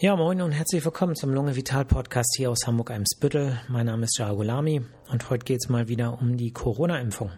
Ja, 0.00 0.14
moin 0.14 0.40
und 0.42 0.52
herzlich 0.52 0.84
willkommen 0.84 1.16
zum 1.16 1.34
Lunge 1.34 1.56
Vital 1.56 1.84
Podcast 1.84 2.36
hier 2.36 2.52
aus 2.52 2.68
Hamburg-Eimsbüttel. 2.68 3.60
Mein 3.66 3.86
Name 3.86 4.04
ist 4.04 4.16
Jao 4.16 4.36
Gulami 4.36 4.82
und 5.10 5.28
heute 5.28 5.44
geht 5.44 5.58
es 5.60 5.68
mal 5.68 5.88
wieder 5.88 6.20
um 6.20 6.36
die 6.36 6.52
Corona-Impfung. 6.52 7.32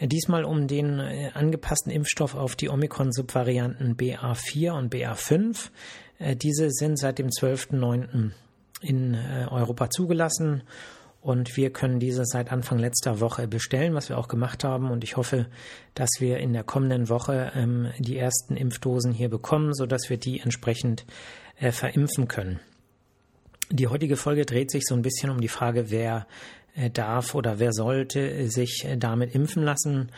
Äh, 0.00 0.08
diesmal 0.08 0.42
um 0.42 0.66
den 0.66 0.98
äh, 0.98 1.30
angepassten 1.34 1.92
Impfstoff 1.92 2.34
auf 2.34 2.56
die 2.56 2.68
Omikron-Subvarianten 2.68 3.96
BA4 3.96 4.72
und 4.72 4.92
BA5. 4.92 5.70
Äh, 6.18 6.34
diese 6.34 6.70
sind 6.70 6.98
seit 6.98 7.20
dem 7.20 7.28
12.09. 7.28 8.32
in 8.80 9.14
Europa 9.14 9.88
zugelassen 9.88 10.64
und 11.24 11.56
wir 11.56 11.72
können 11.72 12.00
diese 12.00 12.24
seit 12.26 12.52
Anfang 12.52 12.78
letzter 12.78 13.20
Woche 13.20 13.48
bestellen, 13.48 13.94
was 13.94 14.10
wir 14.10 14.18
auch 14.18 14.28
gemacht 14.28 14.62
haben. 14.62 14.90
Und 14.90 15.04
ich 15.04 15.16
hoffe, 15.16 15.46
dass 15.94 16.10
wir 16.18 16.36
in 16.36 16.52
der 16.52 16.64
kommenden 16.64 17.08
Woche 17.08 17.52
ähm, 17.54 17.92
die 17.98 18.18
ersten 18.18 18.56
Impfdosen 18.56 19.12
hier 19.12 19.30
bekommen, 19.30 19.72
sodass 19.72 20.10
wir 20.10 20.18
die 20.18 20.40
entsprechend 20.40 21.06
äh, 21.64 21.72
verimpfen 21.72 22.28
können. 22.28 22.60
Die 23.70 23.88
heutige 23.88 24.16
Folge 24.16 24.44
dreht 24.44 24.70
sich 24.70 24.84
so 24.84 24.94
ein 24.94 25.02
bisschen 25.02 25.30
um 25.30 25.40
die 25.40 25.48
Frage, 25.48 25.90
wer 25.90 26.26
äh, 26.76 26.90
darf 26.90 27.34
oder 27.34 27.58
wer 27.58 27.72
sollte 27.72 28.50
sich 28.50 28.84
äh, 28.84 28.96
damit 28.98 29.34
impfen 29.34 29.62
lassen. 29.62 30.10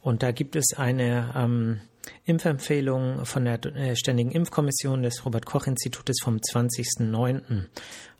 Und 0.00 0.22
da 0.22 0.32
gibt 0.32 0.56
es 0.56 0.76
eine 0.76 1.32
ähm, 1.36 1.80
Impfempfehlung 2.24 3.24
von 3.24 3.44
der 3.44 3.64
äh, 3.64 3.94
Ständigen 3.94 4.32
Impfkommission 4.32 5.02
des 5.02 5.24
Robert 5.24 5.46
Koch 5.46 5.66
Institutes 5.68 6.16
vom 6.22 6.38
20.09., 6.38 7.66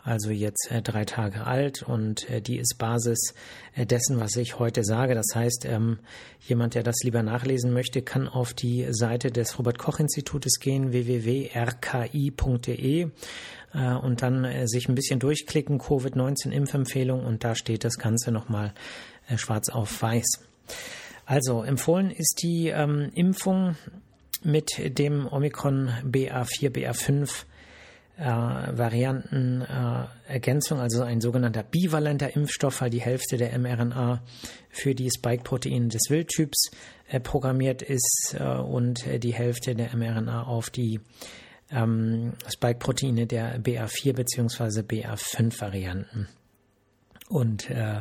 also 0.08 0.30
jetzt 0.30 0.70
äh, 0.70 0.80
drei 0.80 1.04
Tage 1.04 1.46
alt 1.46 1.82
und 1.82 2.28
äh, 2.30 2.40
die 2.40 2.56
ist 2.56 2.78
Basis 2.78 3.34
äh, 3.76 3.84
dessen, 3.84 4.18
was 4.18 4.34
ich 4.36 4.58
heute 4.58 4.82
sage. 4.82 5.14
Das 5.14 5.26
heißt, 5.34 5.66
ähm, 5.66 5.98
jemand, 6.40 6.74
der 6.74 6.82
das 6.82 6.96
lieber 7.04 7.22
nachlesen 7.22 7.74
möchte, 7.74 8.00
kann 8.00 8.26
auf 8.26 8.54
die 8.54 8.86
Seite 8.90 9.30
des 9.30 9.58
Robert 9.58 9.78
Koch 9.78 10.00
Institutes 10.00 10.58
gehen, 10.60 10.92
www.rki.de 10.92 11.50
und 14.02 14.22
dann 14.22 14.66
sich 14.66 14.88
ein 14.88 14.94
bisschen 14.94 15.20
durchklicken, 15.20 15.78
Covid-19 15.78 16.52
Impfempfehlung 16.52 17.22
und 17.27 17.44
da 17.44 17.55
steht 17.55 17.84
das 17.84 17.98
Ganze 17.98 18.33
nochmal 18.33 18.72
schwarz 19.36 19.68
auf 19.68 20.00
weiß. 20.00 20.40
Also 21.27 21.62
empfohlen 21.62 22.11
ist 22.11 22.40
die 22.42 22.68
ähm, 22.68 23.11
Impfung 23.14 23.77
mit 24.42 24.98
dem 24.98 25.30
Omikron 25.30 25.90
BA4, 26.02 26.70
BA5 26.70 27.44
äh, 28.19 28.24
Varianten 28.24 29.62
äh, 29.62 30.06
also 30.70 31.02
ein 31.02 31.20
sogenannter 31.20 31.62
bivalenter 31.62 32.34
Impfstoff, 32.34 32.80
weil 32.80 32.91
die 32.91 33.00
Hälfte 33.00 33.36
der 33.36 33.56
mRNA 33.58 34.22
für 34.70 34.94
die 34.94 35.11
Spike-Proteine 35.11 35.88
des 35.88 36.11
Wildtyps 36.11 36.70
äh, 37.08 37.20
programmiert 37.20 37.83
ist 37.83 38.36
äh, 38.39 38.44
und 38.44 39.05
die 39.22 39.33
Hälfte 39.33 39.74
der 39.74 39.96
mRNA 39.96 40.44
auf 40.44 40.69
die 40.70 41.00
ähm, 41.70 42.33
Spike-Proteine 42.48 43.27
der 43.27 43.61
BA4 43.61 44.14
bzw. 44.14 44.80
BA5-Varianten. 44.80 46.28
Und 47.28 47.70
äh, 47.70 48.00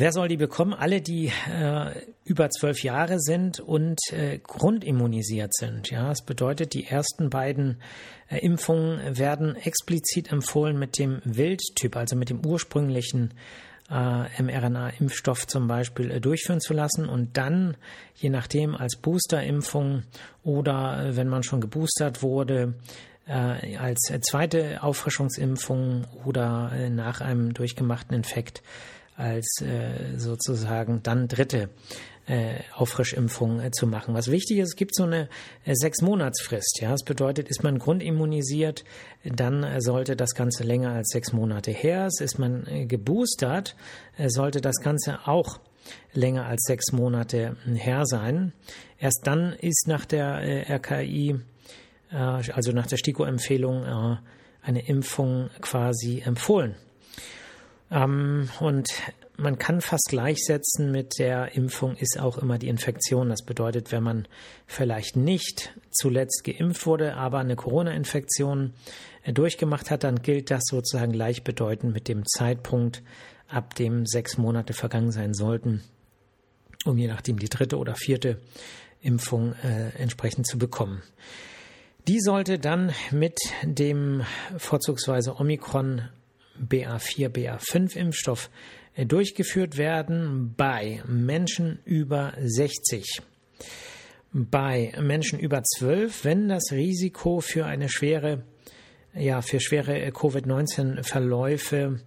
Wer 0.00 0.12
soll 0.12 0.28
die 0.28 0.36
bekommen? 0.36 0.74
Alle, 0.74 1.00
die 1.00 1.32
äh, 1.52 1.90
über 2.24 2.50
zwölf 2.50 2.84
Jahre 2.84 3.18
sind 3.18 3.58
und 3.58 3.98
äh, 4.12 4.38
grundimmunisiert 4.38 5.52
sind. 5.52 5.90
Ja, 5.90 6.10
das 6.10 6.24
bedeutet, 6.24 6.72
die 6.72 6.86
ersten 6.86 7.30
beiden 7.30 7.82
äh, 8.28 8.38
Impfungen 8.38 9.18
werden 9.18 9.56
explizit 9.56 10.30
empfohlen 10.30 10.78
mit 10.78 11.00
dem 11.00 11.20
Wildtyp, 11.24 11.96
also 11.96 12.14
mit 12.14 12.30
dem 12.30 12.46
ursprünglichen 12.46 13.34
äh, 13.90 14.40
mRNA-Impfstoff 14.40 15.48
zum 15.48 15.66
Beispiel 15.66 16.12
äh, 16.12 16.20
durchführen 16.20 16.60
zu 16.60 16.74
lassen 16.74 17.08
und 17.08 17.36
dann, 17.36 17.76
je 18.14 18.30
nachdem, 18.30 18.76
als 18.76 18.94
Boosterimpfung 18.94 20.04
oder 20.44 21.06
äh, 21.06 21.16
wenn 21.16 21.26
man 21.26 21.42
schon 21.42 21.60
geboostert 21.60 22.22
wurde, 22.22 22.74
als 23.26 24.10
zweite 24.22 24.82
Auffrischungsimpfung 24.82 26.06
oder 26.24 26.88
nach 26.88 27.20
einem 27.20 27.52
durchgemachten 27.52 28.16
Infekt 28.16 28.62
als 29.18 29.60
äh, 29.60 30.16
sozusagen 30.16 31.02
dann 31.02 31.28
dritte 31.28 31.70
äh, 32.26 32.60
Auffrischimpfung 32.74 33.60
äh, 33.60 33.70
zu 33.70 33.86
machen. 33.86 34.14
Was 34.14 34.30
wichtig 34.30 34.58
ist, 34.58 34.68
es 34.68 34.76
gibt 34.76 34.94
so 34.94 35.04
eine 35.04 35.28
äh, 35.64 35.74
sechs 35.74 36.02
Monatsfrist. 36.02 36.78
Ja, 36.80 36.90
das 36.92 37.02
bedeutet, 37.02 37.48
ist 37.48 37.62
man 37.62 37.78
grundimmunisiert, 37.78 38.84
dann 39.24 39.64
äh, 39.64 39.80
sollte 39.80 40.14
das 40.14 40.34
Ganze 40.34 40.62
länger 40.62 40.92
als 40.92 41.08
sechs 41.08 41.32
Monate 41.32 41.70
her. 41.70 42.08
Ist 42.20 42.38
man 42.38 42.66
äh, 42.66 42.86
geboostert, 42.86 43.76
äh, 44.16 44.28
sollte 44.28 44.60
das 44.60 44.76
Ganze 44.80 45.26
auch 45.26 45.58
länger 46.12 46.46
als 46.46 46.62
sechs 46.64 46.92
Monate 46.92 47.56
äh, 47.66 47.74
her 47.74 48.04
sein. 48.04 48.52
Erst 48.98 49.22
dann 49.24 49.54
ist 49.54 49.88
nach 49.88 50.04
der 50.04 50.42
äh, 50.42 50.72
RKI, 50.74 51.40
äh, 52.12 52.16
also 52.16 52.72
nach 52.72 52.86
der 52.86 52.98
STIKO-Empfehlung, 52.98 53.84
äh, 53.84 54.16
eine 54.62 54.86
Impfung 54.86 55.48
quasi 55.60 56.22
empfohlen. 56.24 56.76
Ähm, 57.90 58.48
und 58.60 58.88
man 59.36 59.58
kann 59.58 59.80
fast 59.80 60.08
gleichsetzen 60.08 60.90
mit 60.90 61.18
der 61.18 61.54
Impfung 61.54 61.96
ist 61.96 62.18
auch 62.18 62.38
immer 62.38 62.58
die 62.58 62.68
Infektion. 62.68 63.28
Das 63.28 63.42
bedeutet, 63.42 63.92
wenn 63.92 64.02
man 64.02 64.28
vielleicht 64.66 65.16
nicht 65.16 65.72
zuletzt 65.90 66.42
geimpft 66.44 66.86
wurde, 66.86 67.14
aber 67.14 67.38
eine 67.38 67.56
Corona-Infektion 67.56 68.72
äh, 69.22 69.32
durchgemacht 69.32 69.90
hat, 69.90 70.04
dann 70.04 70.22
gilt 70.22 70.50
das 70.50 70.64
sozusagen 70.64 71.12
gleichbedeutend 71.12 71.92
mit 71.92 72.08
dem 72.08 72.26
Zeitpunkt, 72.26 73.02
ab 73.48 73.74
dem 73.76 74.04
sechs 74.04 74.36
Monate 74.36 74.74
vergangen 74.74 75.10
sein 75.10 75.32
sollten, 75.32 75.82
um 76.84 76.98
je 76.98 77.06
nachdem 77.06 77.38
die 77.38 77.48
dritte 77.48 77.78
oder 77.78 77.94
vierte 77.94 78.38
Impfung 79.00 79.54
äh, 79.62 79.90
entsprechend 79.96 80.46
zu 80.46 80.58
bekommen. 80.58 81.02
Die 82.08 82.20
sollte 82.20 82.58
dann 82.58 82.92
mit 83.10 83.38
dem 83.62 84.22
vorzugsweise 84.56 85.36
Omikron 85.36 86.08
BA4, 86.66 87.28
BA5 87.28 87.96
Impfstoff 87.96 88.50
äh, 88.94 89.06
durchgeführt 89.06 89.76
werden 89.76 90.54
bei 90.56 91.02
Menschen 91.06 91.78
über 91.84 92.32
60. 92.40 93.22
Bei 94.32 94.92
Menschen 95.00 95.38
über 95.38 95.62
12, 95.62 96.24
wenn 96.24 96.48
das 96.48 96.72
Risiko 96.72 97.40
für 97.40 97.66
eine 97.66 97.88
schwere, 97.88 98.44
ja, 99.14 99.40
für 99.40 99.60
schwere 99.60 99.98
äh, 99.98 100.10
Covid-19-Verläufe 100.10 102.00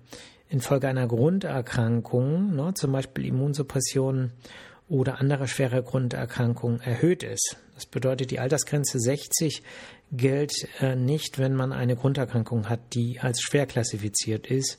infolge 0.50 0.88
einer 0.88 1.08
Grunderkrankung, 1.08 2.56
ne, 2.56 2.74
zum 2.76 2.92
Beispiel 2.92 3.26
Immunsuppression 3.26 4.34
oder 4.92 5.20
andere 5.20 5.48
schwere 5.48 5.82
Grunderkrankungen 5.82 6.82
erhöht 6.82 7.24
ist. 7.24 7.56
Das 7.76 7.86
bedeutet, 7.86 8.30
die 8.30 8.40
Altersgrenze 8.40 9.00
60 9.00 9.64
gilt 10.12 10.68
äh, 10.82 10.98
nicht, 10.98 11.40
wenn 11.40 11.56
man 11.56 11.72
eine 11.72 11.96
Grunderkrankung 11.96 12.68
hat, 12.68 12.94
die 12.94 13.20
als 13.22 13.42
schwer 13.42 13.66
klassifiziert 13.66 14.48
ist. 14.48 14.78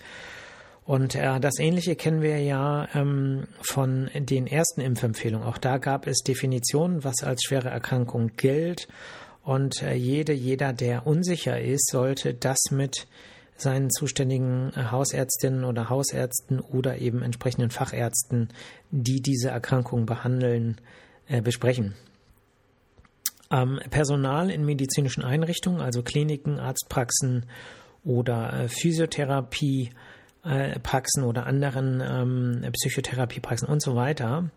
Und 0.84 1.14
äh, 1.14 1.40
das 1.40 1.58
Ähnliche 1.58 1.96
kennen 1.96 2.20
wir 2.20 2.38
ja 2.40 2.88
ähm, 2.94 3.48
von 3.62 4.10
den 4.14 4.46
ersten 4.46 4.82
Impfempfehlungen. 4.82 5.48
Auch 5.48 5.58
da 5.58 5.78
gab 5.78 6.06
es 6.06 6.18
Definitionen, 6.18 7.04
was 7.04 7.22
als 7.22 7.42
schwere 7.44 7.70
Erkrankung 7.70 8.32
gilt. 8.36 8.88
Und 9.42 9.82
äh, 9.82 9.94
jede, 9.94 10.34
jeder, 10.34 10.74
der 10.74 11.06
unsicher 11.06 11.58
ist, 11.58 11.88
sollte 11.90 12.34
das 12.34 12.58
mit 12.70 13.06
seinen 13.62 13.90
zuständigen 13.90 14.72
äh, 14.74 14.90
Hausärztinnen 14.90 15.64
oder 15.64 15.88
Hausärzten 15.88 16.60
oder 16.60 16.98
eben 16.98 17.22
entsprechenden 17.22 17.70
Fachärzten, 17.70 18.48
die 18.90 19.20
diese 19.20 19.50
Erkrankung 19.50 20.06
behandeln, 20.06 20.80
äh, 21.26 21.40
besprechen. 21.40 21.94
Personal 23.90 24.48
in 24.48 24.64
medizinischen 24.64 25.22
Einrichtungen, 25.22 25.82
also 25.82 26.02
Kliniken, 26.02 26.58
Arztpraxen 26.58 27.44
oder 28.02 28.50
äh, 28.50 28.68
Physiotherapie, 28.68 29.90
Praxen 30.82 31.22
oder 31.22 31.46
anderen 31.46 32.00
ähm, 32.00 32.72
Psychotherapiepraxen 32.72 33.68
und 33.68 33.80
so 33.80 33.94
weiter 33.94 34.50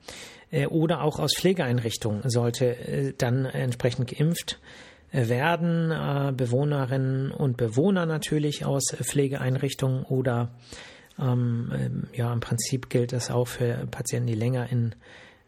oder 0.70 1.04
auch 1.04 1.20
aus 1.20 1.36
Pflegeeinrichtungen 1.38 2.28
sollte 2.28 3.14
dann 3.20 3.46
entsprechend 3.46 4.08
geimpft 4.08 4.54
werden 4.54 4.95
äh, 5.92 6.34
Bewohnerinnen 6.36 7.32
und 7.32 7.58
Bewohner 7.58 8.06
natürlich 8.06 8.66
aus 8.66 8.84
Pflegeeinrichtungen 8.94 10.04
oder 10.04 10.52
ähm, 11.18 11.72
äh, 11.72 12.18
ja, 12.18 12.34
im 12.34 12.42
Prinzip 12.42 12.90
gilt 12.90 13.14
das 13.14 13.32
auch 13.32 13.48
für 13.48 13.88
Patienten, 13.90 14.28
die 14.28 14.36
länger 14.36 14.70
in 14.70 14.96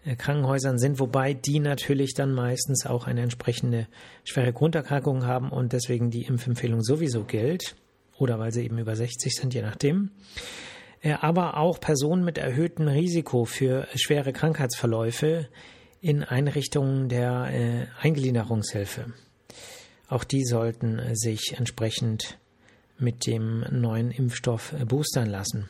äh, 0.05 0.15
Krankenhäusern 0.15 0.77
sind, 0.77 0.99
wobei 0.99 1.33
die 1.33 1.59
natürlich 1.59 2.13
dann 2.13 2.33
meistens 2.33 2.85
auch 2.85 3.07
eine 3.07 3.21
entsprechende 3.21 3.87
schwere 4.23 4.53
Grunderkrankung 4.53 5.25
haben 5.25 5.49
und 5.49 5.73
deswegen 5.73 6.09
die 6.09 6.23
Impfempfehlung 6.23 6.81
sowieso 6.81 7.25
gilt 7.25 7.75
oder 8.17 8.39
weil 8.39 8.51
sie 8.51 8.63
eben 8.63 8.77
über 8.77 8.95
60 8.95 9.35
sind, 9.35 9.53
je 9.53 9.61
nachdem. 9.61 10.11
Äh, 11.01 11.15
aber 11.19 11.57
auch 11.57 11.79
Personen 11.79 12.23
mit 12.23 12.37
erhöhtem 12.37 12.87
Risiko 12.87 13.43
für 13.43 13.87
schwere 13.95 14.31
Krankheitsverläufe 14.31 15.49
in 15.99 16.23
Einrichtungen 16.23 17.09
der 17.09 17.87
Eingliederungshilfe. 17.99 19.13
Auch 20.09 20.23
die 20.23 20.45
sollten 20.45 21.01
sich 21.13 21.55
entsprechend 21.57 22.37
mit 22.97 23.27
dem 23.27 23.65
neuen 23.69 24.11
Impfstoff 24.11 24.73
boostern 24.87 25.29
lassen. 25.29 25.69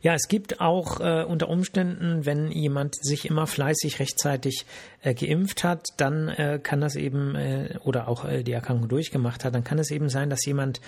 Ja, 0.00 0.14
es 0.14 0.28
gibt 0.28 0.60
auch 0.60 1.00
äh, 1.00 1.24
unter 1.24 1.48
Umständen, 1.48 2.24
wenn 2.24 2.52
jemand 2.52 2.94
sich 2.94 3.28
immer 3.28 3.48
fleißig 3.48 3.98
rechtzeitig 3.98 4.64
äh, 5.02 5.12
geimpft 5.14 5.64
hat, 5.64 5.86
dann 5.96 6.28
äh, 6.28 6.60
kann 6.62 6.80
das 6.80 6.94
eben, 6.94 7.34
äh, 7.34 7.76
oder 7.82 8.06
auch 8.06 8.24
äh, 8.24 8.44
die 8.44 8.52
Erkrankung 8.52 8.88
durchgemacht 8.88 9.44
hat, 9.44 9.56
dann 9.56 9.64
kann 9.64 9.80
es 9.80 9.90
eben 9.90 10.08
sein, 10.08 10.30
dass 10.30 10.44
jemand 10.46 10.80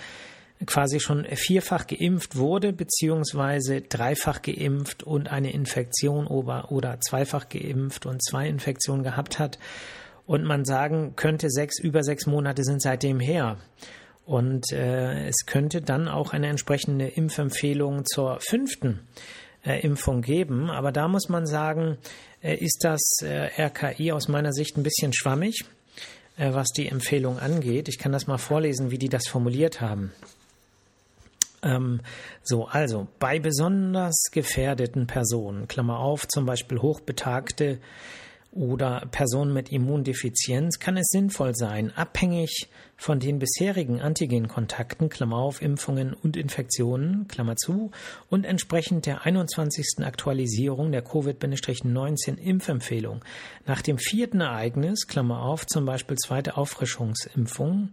quasi 0.65 0.99
schon 0.99 1.25
vierfach 1.25 1.87
geimpft 1.87 2.37
wurde, 2.37 2.71
beziehungsweise 2.71 3.81
dreifach 3.81 4.41
geimpft 4.41 5.03
und 5.03 5.29
eine 5.29 5.51
Infektion 5.51 6.27
oder, 6.27 6.71
oder 6.71 6.99
zweifach 7.01 7.49
geimpft 7.49 8.05
und 8.05 8.23
zwei 8.23 8.47
Infektionen 8.47 9.03
gehabt 9.03 9.39
hat. 9.39 9.57
Und 10.25 10.43
man 10.43 10.65
sagen 10.65 11.15
könnte, 11.15 11.49
sechs, 11.49 11.79
über 11.79 12.03
sechs 12.03 12.25
Monate 12.25 12.63
sind 12.63 12.81
seitdem 12.81 13.19
her. 13.19 13.57
Und 14.25 14.71
äh, 14.71 15.27
es 15.27 15.45
könnte 15.45 15.81
dann 15.81 16.07
auch 16.07 16.33
eine 16.33 16.47
entsprechende 16.47 17.07
Impfempfehlung 17.07 18.05
zur 18.05 18.39
fünften 18.39 18.99
äh, 19.65 19.81
Impfung 19.81 20.21
geben. 20.21 20.69
Aber 20.69 20.91
da 20.91 21.07
muss 21.07 21.27
man 21.27 21.45
sagen, 21.45 21.97
äh, 22.41 22.55
ist 22.55 22.83
das 22.83 23.01
äh, 23.21 23.49
RKI 23.61 24.11
aus 24.11 24.27
meiner 24.27 24.53
Sicht 24.53 24.77
ein 24.77 24.83
bisschen 24.83 25.13
schwammig, 25.13 25.65
äh, 26.37 26.53
was 26.53 26.69
die 26.69 26.87
Empfehlung 26.87 27.39
angeht. 27.39 27.89
Ich 27.89 27.97
kann 27.97 28.11
das 28.11 28.27
mal 28.27 28.37
vorlesen, 28.37 28.91
wie 28.91 28.97
die 28.97 29.09
das 29.09 29.27
formuliert 29.27 29.81
haben. 29.81 30.11
Ähm, 31.63 32.01
so, 32.43 32.65
also 32.67 33.07
bei 33.19 33.39
besonders 33.39 34.29
gefährdeten 34.31 35.07
Personen, 35.07 35.67
Klammer 35.67 35.99
auf, 35.99 36.27
zum 36.27 36.45
Beispiel 36.45 36.79
Hochbetagte 36.79 37.79
oder 38.51 39.07
Personen 39.11 39.53
mit 39.53 39.71
Immundefizienz, 39.71 40.79
kann 40.79 40.97
es 40.97 41.07
sinnvoll 41.07 41.55
sein, 41.55 41.91
abhängig 41.95 42.67
von 42.97 43.19
den 43.19 43.39
bisherigen 43.39 44.01
Antigenkontakten, 44.01 45.09
Klammer 45.09 45.37
auf, 45.37 45.61
Impfungen 45.61 46.13
und 46.13 46.35
Infektionen, 46.35 47.27
Klammer 47.27 47.55
zu, 47.55 47.91
und 48.29 48.45
entsprechend 48.45 49.05
der 49.05 49.25
21. 49.25 50.03
Aktualisierung 50.03 50.91
der 50.91 51.05
Covid-19 51.05 52.37
Impfempfehlung 52.37 53.23
nach 53.65 53.81
dem 53.81 53.97
vierten 53.97 54.41
Ereignis, 54.41 55.07
Klammer 55.07 55.43
auf, 55.43 55.65
zum 55.65 55.85
Beispiel 55.85 56.17
zweite 56.17 56.57
Auffrischungsimpfung, 56.57 57.89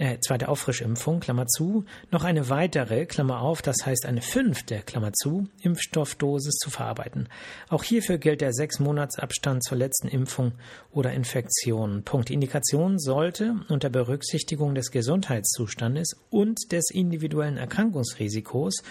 äh, 0.00 0.18
zweite 0.20 0.48
Auffrischimpfung, 0.48 1.20
Klammer 1.20 1.46
zu, 1.46 1.84
noch 2.10 2.24
eine 2.24 2.48
weitere, 2.48 3.04
Klammer 3.04 3.42
auf, 3.42 3.60
das 3.60 3.84
heißt 3.84 4.06
eine 4.06 4.22
fünfte, 4.22 4.80
Klammer 4.80 5.12
zu, 5.12 5.48
Impfstoffdosis 5.62 6.56
zu 6.56 6.70
verarbeiten. 6.70 7.28
Auch 7.68 7.84
hierfür 7.84 8.16
gilt 8.16 8.40
der 8.40 8.54
sechs 8.54 8.80
Monats 8.80 9.18
Abstand 9.18 9.62
zur 9.62 9.76
letzten 9.76 10.08
Impfung 10.08 10.52
oder 10.90 11.12
Infektion. 11.12 12.02
Punkt. 12.02 12.30
Indikation 12.30 12.98
sollte 12.98 13.56
unter 13.68 13.90
Berücksichtigung 13.90 14.74
des 14.74 14.90
Gesundheitszustandes 14.90 16.16
und 16.30 16.72
des 16.72 16.90
individuellen 16.90 17.58
Erkrankungsrisikos 17.58 18.82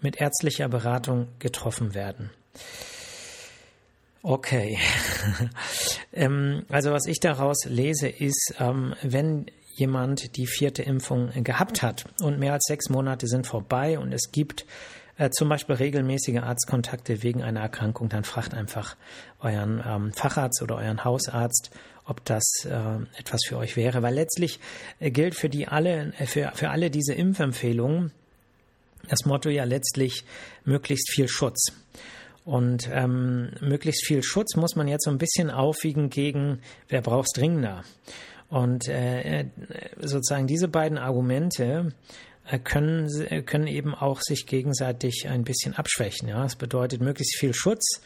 mit 0.00 0.20
ärztlicher 0.20 0.68
Beratung 0.68 1.26
getroffen 1.40 1.94
werden. 1.94 2.30
Okay. 4.22 4.78
ähm, 6.12 6.64
also 6.68 6.92
was 6.92 7.06
ich 7.06 7.18
daraus 7.18 7.64
lese 7.64 8.08
ist, 8.08 8.54
ähm, 8.60 8.94
wenn 9.02 9.46
jemand 9.74 10.36
die 10.36 10.46
vierte 10.46 10.82
Impfung 10.82 11.30
gehabt 11.44 11.82
hat 11.82 12.04
und 12.20 12.38
mehr 12.38 12.52
als 12.52 12.64
sechs 12.66 12.88
Monate 12.88 13.26
sind 13.26 13.46
vorbei 13.46 13.98
und 13.98 14.12
es 14.12 14.30
gibt 14.32 14.66
äh, 15.16 15.30
zum 15.30 15.48
Beispiel 15.48 15.76
regelmäßige 15.76 16.38
Arztkontakte 16.38 17.22
wegen 17.22 17.42
einer 17.42 17.60
Erkrankung, 17.60 18.08
dann 18.08 18.24
fragt 18.24 18.54
einfach 18.54 18.96
euren 19.40 19.82
ähm, 19.86 20.12
Facharzt 20.12 20.62
oder 20.62 20.76
euren 20.76 21.04
Hausarzt, 21.04 21.70
ob 22.04 22.24
das 22.24 22.42
äh, 22.64 23.18
etwas 23.18 23.40
für 23.46 23.56
euch 23.58 23.76
wäre, 23.76 24.02
weil 24.02 24.14
letztlich 24.14 24.58
äh, 25.00 25.10
gilt 25.10 25.34
für 25.34 25.48
die 25.48 25.68
alle, 25.68 26.12
äh, 26.18 26.26
für, 26.26 26.52
für 26.54 26.70
alle 26.70 26.90
diese 26.90 27.14
Impfempfehlungen 27.14 28.12
das 29.08 29.24
Motto 29.24 29.48
ja 29.48 29.64
letztlich 29.64 30.24
möglichst 30.64 31.10
viel 31.10 31.28
Schutz. 31.28 31.72
Und 32.44 32.88
ähm, 32.92 33.50
möglichst 33.60 34.04
viel 34.04 34.22
Schutz 34.22 34.56
muss 34.56 34.74
man 34.74 34.88
jetzt 34.88 35.04
so 35.04 35.10
ein 35.10 35.18
bisschen 35.18 35.50
aufwiegen 35.50 36.10
gegen, 36.10 36.60
wer 36.88 37.00
braucht 37.00 37.28
es 37.32 37.40
dringender. 37.40 37.84
Und 38.52 38.86
äh, 38.86 39.46
sozusagen 39.98 40.46
diese 40.46 40.68
beiden 40.68 40.98
Argumente 40.98 41.94
äh, 42.46 42.58
können, 42.58 43.08
können 43.46 43.66
eben 43.66 43.94
auch 43.94 44.20
sich 44.20 44.46
gegenseitig 44.46 45.26
ein 45.26 45.42
bisschen 45.42 45.74
abschwächen. 45.74 46.28
Ja, 46.28 46.42
das 46.42 46.56
bedeutet 46.56 47.00
möglichst 47.00 47.38
viel 47.38 47.54
Schutz. 47.54 48.02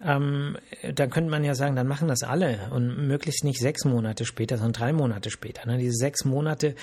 Ähm, 0.00 0.56
dann 0.94 1.10
könnte 1.10 1.28
man 1.28 1.42
ja 1.42 1.56
sagen, 1.56 1.74
dann 1.74 1.88
machen 1.88 2.06
das 2.06 2.22
alle 2.22 2.70
und 2.70 3.08
möglichst 3.08 3.42
nicht 3.42 3.58
sechs 3.58 3.84
Monate 3.84 4.24
später, 4.24 4.58
sondern 4.58 4.74
drei 4.74 4.92
Monate 4.92 5.28
später. 5.28 5.66
Ne? 5.66 5.76
Diese 5.76 5.96
sechs 5.96 6.24
Monate, 6.24 6.76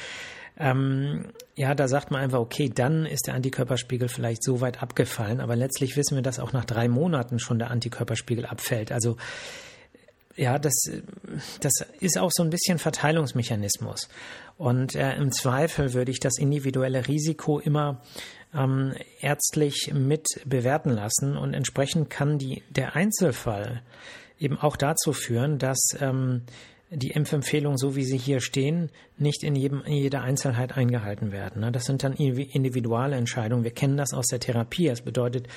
ähm, 0.59 1.27
ja, 1.55 1.75
da 1.75 1.87
sagt 1.87 2.11
man 2.11 2.19
einfach, 2.19 2.39
okay, 2.39 2.69
dann 2.69 3.05
ist 3.05 3.27
der 3.27 3.35
Antikörperspiegel 3.35 4.09
vielleicht 4.09 4.43
so 4.43 4.59
weit 4.59 4.83
abgefallen, 4.83 5.39
aber 5.39 5.55
letztlich 5.55 5.95
wissen 5.95 6.15
wir, 6.15 6.21
dass 6.23 6.39
auch 6.39 6.51
nach 6.51 6.65
drei 6.65 6.89
Monaten 6.89 7.39
schon 7.39 7.57
der 7.57 7.71
Antikörperspiegel 7.71 8.45
abfällt. 8.45 8.91
Also 8.91 9.15
ja, 10.37 10.59
das, 10.59 10.73
das 11.59 11.73
ist 11.99 12.17
auch 12.17 12.31
so 12.31 12.43
ein 12.43 12.49
bisschen 12.49 12.77
Verteilungsmechanismus. 12.77 14.07
Und 14.57 14.95
äh, 14.95 15.15
im 15.15 15.31
Zweifel 15.31 15.93
würde 15.93 16.11
ich 16.11 16.19
das 16.19 16.37
individuelle 16.37 17.07
Risiko 17.07 17.59
immer 17.59 18.01
ähm, 18.53 18.93
ärztlich 19.19 19.91
mit 19.93 20.25
bewerten 20.45 20.89
lassen 20.89 21.35
und 21.35 21.53
entsprechend 21.53 22.09
kann 22.09 22.37
die, 22.37 22.63
der 22.69 22.95
Einzelfall 22.95 23.81
eben 24.39 24.57
auch 24.57 24.77
dazu 24.77 25.13
führen, 25.13 25.57
dass 25.57 25.79
ähm, 25.99 26.43
die 26.89 27.11
Impfempfehlungen, 27.11 27.77
so 27.77 27.95
wie 27.95 28.03
sie 28.03 28.17
hier 28.17 28.39
stehen, 28.39 28.89
nicht 29.17 29.43
in, 29.43 29.55
jedem, 29.55 29.81
in 29.83 29.93
jeder 29.93 30.21
Einzelheit 30.21 30.77
eingehalten 30.77 31.31
werden. 31.31 31.61
Ne? 31.61 31.71
Das 31.71 31.83
sind 31.83 32.03
dann 32.03 32.13
individuelle 32.13 33.17
Entscheidungen. 33.17 33.63
Wir 33.63 33.71
kennen 33.71 33.97
das 33.97 34.13
aus 34.13 34.27
der 34.27 34.39
Therapie. 34.39 34.87
Das 34.87 35.01
bedeutet, 35.01 35.47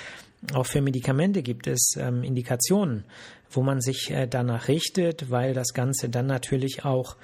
auch 0.54 0.66
für 0.66 0.80
Medikamente 0.80 1.42
gibt 1.42 1.68
es 1.68 1.94
ähm, 1.96 2.24
Indikationen, 2.24 3.04
wo 3.48 3.62
man 3.62 3.80
sich 3.80 4.10
äh, 4.10 4.26
danach 4.26 4.66
richtet, 4.66 5.30
weil 5.30 5.54
das 5.54 5.72
Ganze 5.72 6.08
dann 6.08 6.26
natürlich 6.26 6.84
auch 6.84 7.16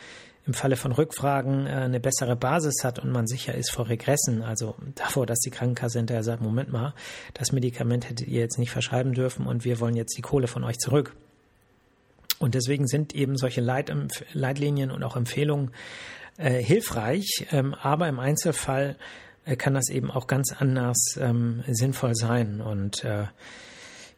im 0.46 0.54
Falle 0.54 0.76
von 0.76 0.92
Rückfragen 0.92 1.66
äh, 1.66 1.70
eine 1.70 1.98
bessere 1.98 2.36
Basis 2.36 2.84
hat 2.84 3.00
und 3.00 3.10
man 3.10 3.26
sicher 3.26 3.54
ist 3.54 3.72
vor 3.72 3.88
Regressen, 3.88 4.42
also 4.42 4.76
davor, 4.94 5.26
dass 5.26 5.40
die 5.40 5.50
Krankenkasse 5.50 5.98
hinterher 5.98 6.22
sagt, 6.22 6.42
Moment 6.42 6.70
mal, 6.70 6.94
das 7.34 7.50
Medikament 7.50 8.08
hättet 8.08 8.28
ihr 8.28 8.40
jetzt 8.40 8.58
nicht 8.58 8.70
verschreiben 8.70 9.12
dürfen 9.14 9.46
und 9.46 9.64
wir 9.64 9.80
wollen 9.80 9.96
jetzt 9.96 10.16
die 10.16 10.22
Kohle 10.22 10.46
von 10.46 10.62
euch 10.62 10.78
zurück. 10.78 11.16
Und 12.38 12.54
deswegen 12.54 12.86
sind 12.86 13.14
eben 13.14 13.36
solche 13.36 13.60
Leit 13.60 13.92
Leitlinien 14.32 14.90
und 14.90 15.02
auch 15.02 15.16
Empfehlungen 15.16 15.70
äh, 16.36 16.62
hilfreich, 16.62 17.46
ähm, 17.50 17.74
aber 17.74 18.08
im 18.08 18.18
Einzelfall 18.18 18.96
äh, 19.46 19.56
kann 19.56 19.74
das 19.74 19.88
eben 19.88 20.10
auch 20.10 20.26
ganz 20.26 20.52
anders 20.58 20.98
ähm, 21.18 21.64
sinnvoll 21.66 22.14
sein. 22.14 22.60
Und 22.60 23.04
äh, 23.04 23.24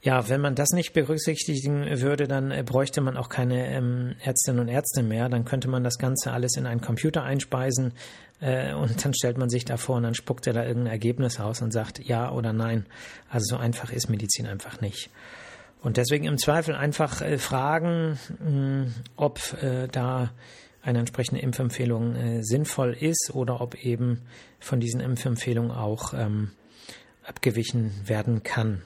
ja, 0.00 0.28
wenn 0.28 0.40
man 0.40 0.54
das 0.54 0.70
nicht 0.70 0.92
berücksichtigen 0.92 2.00
würde, 2.00 2.26
dann 2.26 2.50
äh, 2.50 2.62
bräuchte 2.64 3.00
man 3.00 3.16
auch 3.16 3.28
keine 3.28 3.68
ähm, 3.68 4.14
Ärztinnen 4.22 4.60
und 4.60 4.68
Ärzte 4.68 5.02
mehr. 5.02 5.28
Dann 5.28 5.44
könnte 5.44 5.68
man 5.68 5.84
das 5.84 5.98
Ganze 5.98 6.32
alles 6.32 6.56
in 6.56 6.66
einen 6.66 6.80
Computer 6.80 7.22
einspeisen 7.22 7.92
äh, 8.40 8.74
und 8.74 9.04
dann 9.04 9.14
stellt 9.14 9.38
man 9.38 9.48
sich 9.48 9.64
da 9.64 9.76
vor 9.76 9.96
und 9.96 10.04
dann 10.04 10.14
spuckt 10.14 10.46
er 10.46 10.52
da 10.52 10.64
irgendein 10.64 10.92
Ergebnis 10.92 11.40
aus 11.40 11.62
und 11.62 11.72
sagt 11.72 12.04
ja 12.04 12.30
oder 12.30 12.52
nein. 12.52 12.86
Also 13.28 13.56
so 13.56 13.60
einfach 13.60 13.92
ist 13.92 14.08
Medizin 14.08 14.46
einfach 14.46 14.80
nicht. 14.80 15.10
Und 15.80 15.96
deswegen 15.96 16.24
im 16.24 16.38
Zweifel 16.38 16.74
einfach 16.74 17.20
äh, 17.20 17.38
fragen, 17.38 18.18
mh, 18.40 18.86
ob 19.16 19.40
äh, 19.62 19.88
da 19.88 20.30
eine 20.82 21.00
entsprechende 21.00 21.40
Impfempfehlung 21.40 22.14
äh, 22.16 22.42
sinnvoll 22.42 22.96
ist 22.98 23.32
oder 23.34 23.60
ob 23.60 23.74
eben 23.84 24.22
von 24.58 24.80
diesen 24.80 25.00
Impfempfehlungen 25.00 25.70
auch 25.70 26.14
ähm, 26.14 26.52
abgewichen 27.24 27.92
werden 28.06 28.42
kann. 28.42 28.82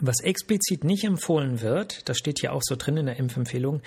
Was 0.00 0.20
explizit 0.20 0.84
nicht 0.84 1.04
empfohlen 1.04 1.60
wird, 1.60 2.08
das 2.08 2.18
steht 2.18 2.42
ja 2.42 2.52
auch 2.52 2.62
so 2.62 2.76
drin 2.76 2.98
in 2.98 3.06
der 3.06 3.18
Impfempfehlung, 3.18 3.80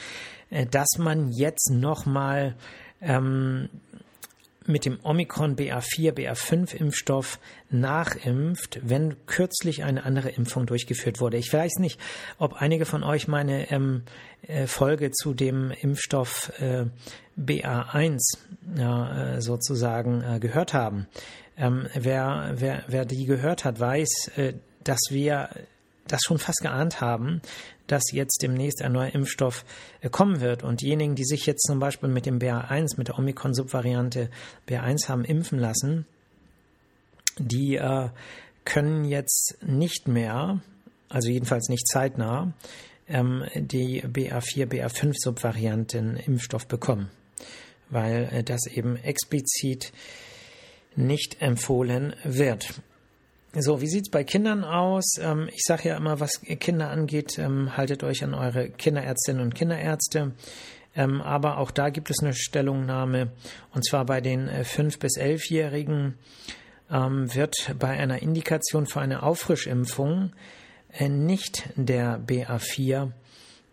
äh, 0.50 0.66
dass 0.66 0.98
man 0.98 1.32
jetzt 1.32 1.72
nochmal 1.72 2.56
ähm, 3.02 3.70
mit 4.70 4.86
dem 4.86 5.00
Omikron 5.04 5.56
BA4, 5.56 6.14
BA5 6.14 6.76
Impfstoff 6.76 7.40
nachimpft, 7.70 8.80
wenn 8.84 9.16
kürzlich 9.26 9.84
eine 9.84 10.04
andere 10.04 10.30
Impfung 10.30 10.66
durchgeführt 10.66 11.20
wurde. 11.20 11.38
Ich 11.38 11.52
weiß 11.52 11.80
nicht, 11.80 12.00
ob 12.38 12.62
einige 12.62 12.86
von 12.86 13.04
euch 13.04 13.28
meine 13.28 13.72
ähm, 13.72 14.04
äh, 14.44 14.68
Folge 14.68 15.12
zu 15.12 15.34
dem 15.34 15.72
Impfstoff 15.72 16.52
äh, 16.60 16.86
BA1 17.38 18.20
ja, 18.78 19.36
äh, 19.36 19.42
sozusagen 19.42 20.22
äh, 20.22 20.40
gehört 20.40 20.74
haben. 20.74 21.08
Ähm, 21.58 21.88
wer, 21.94 22.54
wer, 22.56 22.84
wer 22.88 23.06
die 23.06 23.26
gehört 23.26 23.66
hat, 23.66 23.80
weiß, 23.80 24.32
äh, 24.38 24.54
dass 24.84 25.00
wir 25.10 25.50
das 26.08 26.22
schon 26.26 26.40
fast 26.40 26.62
geahnt 26.62 27.02
haben, 27.02 27.42
dass 27.92 28.12
jetzt 28.12 28.42
demnächst 28.42 28.82
ein 28.82 28.94
neuer 28.94 29.14
Impfstoff 29.14 29.66
äh, 30.02 30.10
kommen 30.10 30.42
wird. 30.42 30.64
Und 30.64 30.82
diejenigen, 30.82 31.16
die 31.16 31.26
sich 31.26 31.46
jetzt 31.46 31.68
zum 31.68 31.80
Beispiel 31.80 32.10
mit 32.10 32.26
dem 32.26 32.40
BA1, 32.40 32.98
mit 32.98 33.10
der 33.10 33.20
Omikron-Subvariante 33.20 34.30
BA1 34.68 35.10
haben 35.10 35.26
impfen 35.26 35.60
lassen, 35.60 36.06
die 37.38 37.76
äh, 37.76 38.10
können 38.66 39.06
jetzt 39.06 39.58
nicht 39.62 40.08
mehr, 40.08 40.62
also 41.10 41.30
jedenfalls 41.30 41.70
nicht 41.70 41.88
zeitnah, 41.88 42.54
ähm, 43.08 43.46
die 43.56 44.04
BA4, 44.04 44.68
BA5-Subvarianten 44.68 46.18
Impfstoff 46.18 46.68
bekommen, 46.68 47.10
weil 47.90 48.30
äh, 48.32 48.44
das 48.44 48.68
eben 48.68 48.96
explizit 48.98 49.92
nicht 50.96 51.42
empfohlen 51.42 52.16
wird. 52.24 52.82
So, 53.54 53.82
wie 53.82 53.88
sieht's 53.88 54.10
bei 54.10 54.24
Kindern 54.24 54.64
aus? 54.64 55.18
Ähm, 55.20 55.50
ich 55.54 55.64
sage 55.64 55.90
ja 55.90 55.98
immer, 55.98 56.20
was 56.20 56.42
Kinder 56.42 56.90
angeht, 56.90 57.40
ähm, 57.40 57.76
haltet 57.76 58.04
euch 58.04 58.24
an 58.24 58.34
eure 58.34 58.70
Kinderärztinnen 58.70 59.42
und 59.42 59.56
Kinderärzte. 59.56 60.34
Ähm, 60.96 61.22
aber 61.22 61.58
auch 61.58 61.72
da 61.72 61.90
gibt 61.90 62.10
es 62.10 62.20
eine 62.22 62.34
Stellungnahme, 62.34 63.32
und 63.74 63.86
zwar 63.86 64.06
bei 64.06 64.22
den 64.22 64.48
äh, 64.48 64.64
5- 64.64 65.00
bis 65.00 65.18
11-Jährigen 65.18 66.18
ähm, 66.92 67.34
wird 67.34 67.76
bei 67.78 67.90
einer 67.90 68.22
Indikation 68.22 68.88
für 68.88 69.00
eine 69.00 69.24
Auffrischimpfung 69.24 70.34
äh, 70.92 71.10
nicht 71.10 71.70
der 71.76 72.20
BA4 72.20 73.12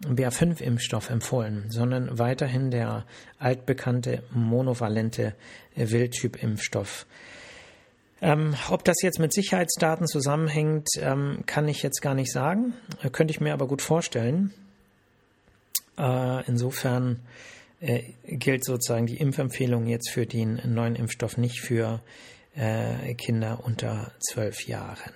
BA5-Impfstoff 0.05 1.11
empfohlen, 1.11 1.65
sondern 1.71 2.19
weiterhin 2.19 2.71
der 2.71 3.07
altbekannte 3.39 4.23
monovalente 4.31 5.35
äh, 5.75 5.91
Wildtyp-Impfstoff. 5.91 7.07
Ähm, 8.23 8.55
ob 8.71 8.85
das 8.85 8.97
jetzt 9.03 9.19
mit 9.19 9.33
Sicherheitsdaten 9.33 10.07
zusammenhängt, 10.07 10.89
ähm, 10.99 11.43
kann 11.47 11.69
ich 11.69 11.83
jetzt 11.83 12.01
gar 12.01 12.15
nicht 12.15 12.33
sagen, 12.33 12.73
äh, 13.03 13.11
könnte 13.11 13.33
ich 13.33 13.41
mir 13.41 13.53
aber 13.53 13.67
gut 13.67 13.83
vorstellen. 13.83 14.55
Äh, 15.99 16.47
insofern 16.47 17.21
äh, 17.81 18.03
gilt 18.25 18.65
sozusagen 18.65 19.07
die 19.07 19.19
Impfempfehlung 19.19 19.87
jetzt 19.87 20.11
für 20.11 20.27
den 20.27 20.61
neuen 20.65 20.97
Impfstoff 20.97 21.37
nicht 21.37 21.61
für 21.61 22.01
äh, 22.55 23.15
Kinder 23.15 23.61
unter 23.65 24.13
zwölf 24.19 24.67
Jahren. 24.67 25.13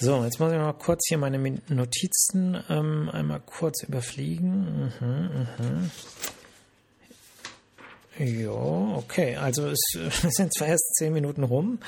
So, 0.00 0.22
jetzt 0.24 0.38
muss 0.38 0.52
ich 0.52 0.58
mal 0.58 0.72
kurz 0.74 1.08
hier 1.08 1.18
meine 1.18 1.38
Notizen 1.68 2.62
ähm, 2.68 3.10
einmal 3.12 3.40
kurz 3.40 3.82
überfliegen. 3.82 4.92
Mhm, 5.00 5.46
mhm. 5.58 5.90
Ja, 8.18 8.96
okay. 8.96 9.36
Also 9.36 9.68
es, 9.68 9.80
sind 10.22 10.52
zwar 10.54 10.68
erst 10.68 10.94
zehn 10.96 11.12
Minuten 11.12 11.44
rum, 11.44 11.78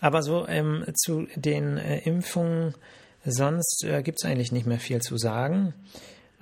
aber 0.00 0.22
so 0.22 0.46
ähm, 0.48 0.84
zu 0.94 1.26
den 1.34 1.78
äh, 1.78 1.98
Impfungen 2.00 2.74
sonst 3.24 3.84
äh, 3.84 4.02
gibt 4.02 4.18
es 4.22 4.28
eigentlich 4.28 4.52
nicht 4.52 4.66
mehr 4.66 4.78
viel 4.78 5.00
zu 5.00 5.16
sagen. 5.16 5.74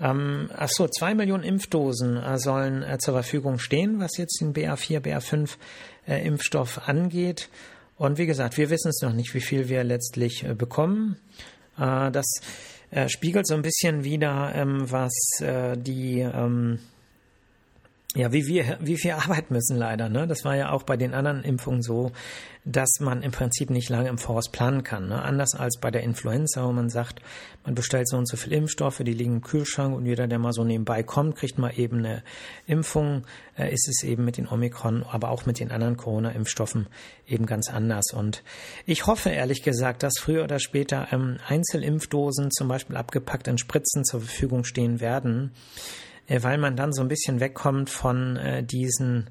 Ähm, 0.00 0.48
ach 0.54 0.68
so, 0.68 0.86
zwei 0.86 1.14
Millionen 1.14 1.42
Impfdosen 1.42 2.16
äh, 2.16 2.38
sollen 2.38 2.82
äh, 2.82 2.98
zur 2.98 3.14
Verfügung 3.14 3.58
stehen, 3.58 3.98
was 3.98 4.16
jetzt 4.16 4.40
den 4.40 4.54
BA4, 4.54 5.00
BA5 5.00 5.56
äh, 6.06 6.24
Impfstoff 6.24 6.88
angeht. 6.88 7.48
Und 7.96 8.16
wie 8.16 8.26
gesagt, 8.26 8.58
wir 8.58 8.70
wissen 8.70 8.90
es 8.90 9.02
noch 9.02 9.12
nicht, 9.12 9.34
wie 9.34 9.40
viel 9.40 9.68
wir 9.68 9.82
letztlich 9.82 10.44
äh, 10.44 10.54
bekommen. 10.54 11.16
Äh, 11.76 12.12
das 12.12 12.26
spiegelt 13.08 13.46
so 13.46 13.54
ein 13.54 13.60
bisschen 13.60 14.02
wieder, 14.02 14.52
ähm, 14.54 14.90
was 14.90 15.12
die 15.76 16.20
ähm, 16.20 16.78
ja, 18.14 18.32
wie 18.32 18.46
wir, 18.46 18.78
wie 18.80 18.96
wir 18.96 19.18
arbeiten 19.18 19.52
müssen 19.52 19.76
leider. 19.76 20.08
Ne? 20.08 20.26
Das 20.26 20.42
war 20.42 20.56
ja 20.56 20.70
auch 20.70 20.82
bei 20.82 20.96
den 20.96 21.12
anderen 21.12 21.44
Impfungen 21.44 21.82
so, 21.82 22.10
dass 22.64 23.00
man 23.00 23.22
im 23.22 23.32
Prinzip 23.32 23.68
nicht 23.68 23.90
lange 23.90 24.08
im 24.08 24.16
Voraus 24.16 24.50
planen 24.50 24.82
kann. 24.82 25.08
Ne? 25.08 25.20
Anders 25.20 25.54
als 25.54 25.78
bei 25.78 25.90
der 25.90 26.02
Influenza, 26.02 26.64
wo 26.64 26.72
man 26.72 26.88
sagt, 26.88 27.20
man 27.64 27.74
bestellt 27.74 28.08
so 28.08 28.16
und 28.16 28.26
so 28.26 28.38
viel 28.38 28.54
Impfstoffe, 28.54 29.02
die 29.04 29.12
liegen 29.12 29.34
im 29.34 29.40
Kühlschrank 29.42 29.94
und 29.94 30.06
jeder, 30.06 30.26
der 30.26 30.38
mal 30.38 30.54
so 30.54 30.64
nebenbei 30.64 31.02
kommt, 31.02 31.36
kriegt 31.36 31.58
mal 31.58 31.78
eben 31.78 31.98
eine 31.98 32.22
Impfung. 32.66 33.26
Äh, 33.58 33.74
ist 33.74 33.86
es 33.88 34.02
eben 34.02 34.24
mit 34.24 34.38
den 34.38 34.48
Omikron, 34.48 35.02
aber 35.02 35.28
auch 35.28 35.44
mit 35.44 35.60
den 35.60 35.70
anderen 35.70 35.98
Corona-Impfstoffen 35.98 36.86
eben 37.26 37.44
ganz 37.44 37.68
anders. 37.68 38.14
Und 38.14 38.42
ich 38.86 39.06
hoffe 39.06 39.28
ehrlich 39.28 39.62
gesagt, 39.62 40.02
dass 40.02 40.14
früher 40.18 40.44
oder 40.44 40.60
später 40.60 41.08
ähm, 41.12 41.36
Einzelimpfdosen 41.46 42.52
zum 42.52 42.68
Beispiel 42.68 42.96
abgepackt 42.96 43.48
in 43.48 43.58
Spritzen 43.58 44.04
zur 44.04 44.20
Verfügung 44.20 44.64
stehen 44.64 45.00
werden 45.00 45.52
weil 46.28 46.58
man 46.58 46.76
dann 46.76 46.92
so 46.92 47.02
ein 47.02 47.08
bisschen 47.08 47.40
wegkommt 47.40 47.90
von 47.90 48.36
äh, 48.36 48.62
diesen 48.62 49.28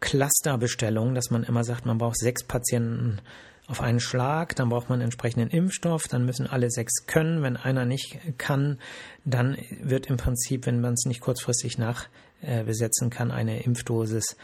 Clusterbestellungen, 0.00 1.14
dass 1.14 1.30
man 1.30 1.44
immer 1.44 1.64
sagt, 1.64 1.86
man 1.86 1.98
braucht 1.98 2.18
sechs 2.18 2.44
Patienten 2.44 3.20
auf 3.66 3.82
einen 3.82 4.00
Schlag, 4.00 4.56
dann 4.56 4.70
braucht 4.70 4.88
man 4.88 5.02
entsprechenden 5.02 5.50
Impfstoff, 5.50 6.08
dann 6.08 6.24
müssen 6.24 6.46
alle 6.46 6.70
sechs 6.70 7.06
können. 7.06 7.42
Wenn 7.42 7.56
einer 7.56 7.84
nicht 7.84 8.18
kann, 8.38 8.78
dann 9.24 9.58
wird 9.82 10.06
im 10.06 10.16
Prinzip, 10.16 10.66
wenn 10.66 10.80
man 10.80 10.94
es 10.94 11.04
nicht 11.04 11.20
kurzfristig 11.20 11.76
nachbesetzen 11.76 13.08
äh, 13.08 13.10
kann, 13.10 13.30
eine 13.30 13.62
Impfdosis 13.62 14.36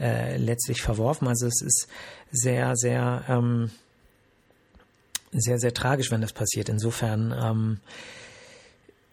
äh, 0.00 0.36
letztlich 0.36 0.82
verworfen. 0.82 1.28
Also 1.28 1.46
es 1.46 1.62
ist 1.62 1.86
sehr, 2.32 2.74
sehr, 2.74 3.22
ähm, 3.28 3.70
sehr, 5.30 5.60
sehr 5.60 5.72
tragisch, 5.72 6.10
wenn 6.10 6.20
das 6.20 6.32
passiert. 6.32 6.68
Insofern 6.68 7.32
ähm, 7.40 7.80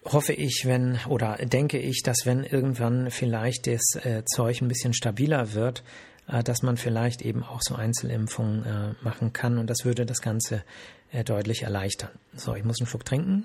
hoffe 0.04 0.32
ich, 0.32 0.62
wenn 0.64 0.98
oder 1.08 1.36
denke 1.36 1.78
ich, 1.78 2.02
dass 2.02 2.24
wenn 2.24 2.44
irgendwann 2.44 3.10
vielleicht 3.10 3.66
das 3.66 3.96
äh, 4.04 4.24
Zeug 4.24 4.60
ein 4.60 4.68
bisschen 4.68 4.94
stabiler 4.94 5.52
wird, 5.52 5.82
äh, 6.28 6.42
dass 6.42 6.62
man 6.62 6.76
vielleicht 6.76 7.22
eben 7.22 7.42
auch 7.42 7.60
so 7.62 7.74
Einzelimpfungen 7.74 8.64
äh, 8.64 9.04
machen 9.04 9.32
kann 9.32 9.58
und 9.58 9.68
das 9.68 9.84
würde 9.84 10.06
das 10.06 10.22
Ganze 10.22 10.64
äh, 11.12 11.24
deutlich 11.24 11.62
erleichtern. 11.62 12.10
So, 12.34 12.54
ich 12.54 12.64
muss 12.64 12.80
einen 12.80 12.86
Schluck 12.86 13.04
trinken. 13.04 13.44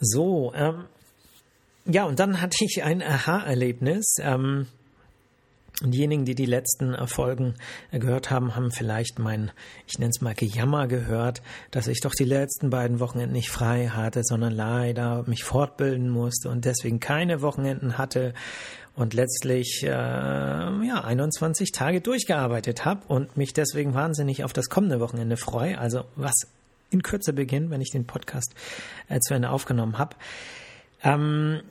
So, 0.00 0.52
ähm, 0.54 0.84
ja, 1.86 2.04
und 2.04 2.18
dann 2.18 2.40
hatte 2.40 2.58
ich 2.60 2.82
ein 2.82 3.02
Aha-Erlebnis. 3.02 4.16
Ähm, 4.20 4.66
Diejenigen, 5.82 6.24
die 6.24 6.36
die 6.36 6.46
letzten 6.46 6.94
Folgen 7.08 7.54
gehört 7.90 8.30
haben, 8.30 8.54
haben 8.54 8.70
vielleicht 8.70 9.18
mein, 9.18 9.50
ich 9.88 9.98
nenne 9.98 10.10
es 10.14 10.20
mal 10.20 10.34
Gejammer 10.34 10.86
gehört, 10.86 11.42
dass 11.72 11.88
ich 11.88 12.00
doch 12.00 12.14
die 12.14 12.24
letzten 12.24 12.70
beiden 12.70 13.00
Wochenenden 13.00 13.32
nicht 13.32 13.50
frei 13.50 13.88
hatte, 13.88 14.22
sondern 14.22 14.52
leider 14.52 15.24
mich 15.26 15.42
fortbilden 15.42 16.10
musste 16.10 16.48
und 16.48 16.64
deswegen 16.64 17.00
keine 17.00 17.42
Wochenenden 17.42 17.98
hatte 17.98 18.34
und 18.94 19.14
letztlich 19.14 19.82
äh, 19.82 19.88
ja 19.88 21.02
21 21.04 21.72
Tage 21.72 22.00
durchgearbeitet 22.00 22.84
habe 22.84 23.02
und 23.08 23.36
mich 23.36 23.52
deswegen 23.52 23.94
wahnsinnig 23.94 24.44
auf 24.44 24.52
das 24.52 24.68
kommende 24.68 25.00
Wochenende 25.00 25.36
freue. 25.36 25.78
Also 25.78 26.04
was 26.14 26.34
in 26.90 27.02
Kürze 27.02 27.32
beginnt, 27.32 27.70
wenn 27.70 27.80
ich 27.80 27.90
den 27.90 28.06
Podcast 28.06 28.54
äh, 29.08 29.18
zu 29.18 29.34
Ende 29.34 29.50
aufgenommen 29.50 29.98
habe. 29.98 30.14
Ähm, 31.02 31.62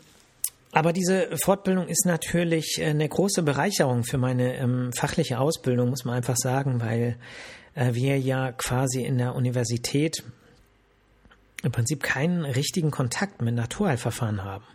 aber 0.74 0.92
diese 0.92 1.30
Fortbildung 1.38 1.88
ist 1.88 2.06
natürlich 2.06 2.80
äh, 2.80 2.86
eine 2.86 3.08
große 3.08 3.44
Bereicherung 3.44 4.04
für 4.04 4.18
meine 4.18 4.58
ähm, 4.58 4.92
fachliche 4.92 5.40
Ausbildung, 5.40 5.90
muss 5.90 6.04
man 6.04 6.16
einfach 6.16 6.36
sagen, 6.36 6.82
weil 6.82 7.18
äh, 7.76 7.94
wir 7.94 8.20
ja 8.20 8.52
quasi 8.52 9.04
in 9.04 9.20
der 9.20 9.36
Universität 9.36 10.24
im 11.62 11.72
Prinzip 11.72 12.02
keinen 12.02 12.44
richtigen 12.44 12.92
Kontakt 12.92 13.42
mit 13.42 13.54
Naturheilverfahren 13.54 14.44
haben. 14.44 14.66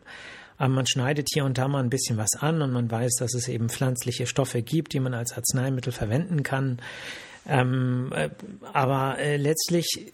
Aber 0.57 0.69
man 0.69 0.87
schneidet 0.87 1.29
hier 1.33 1.45
und 1.45 1.59
da 1.59 1.69
mal 1.69 1.83
ein 1.83 1.91
bisschen 1.91 2.17
was 2.17 2.31
an 2.39 2.63
und 2.63 2.73
man 2.73 2.91
weiß, 2.91 3.17
dass 3.19 3.35
es 3.35 3.49
eben 3.49 3.69
pflanzliche 3.69 4.27
Stoffe 4.27 4.63
gibt, 4.63 4.93
die 4.93 5.01
man 5.01 5.15
als 5.15 5.33
Arzneimittel 5.33 5.93
verwenden 5.93 6.45
kann. 6.45 6.81
Ähm, 7.47 8.13
äh, 8.15 8.31
aber 8.73 9.19
äh, 9.19 9.37
letztlich 9.37 10.13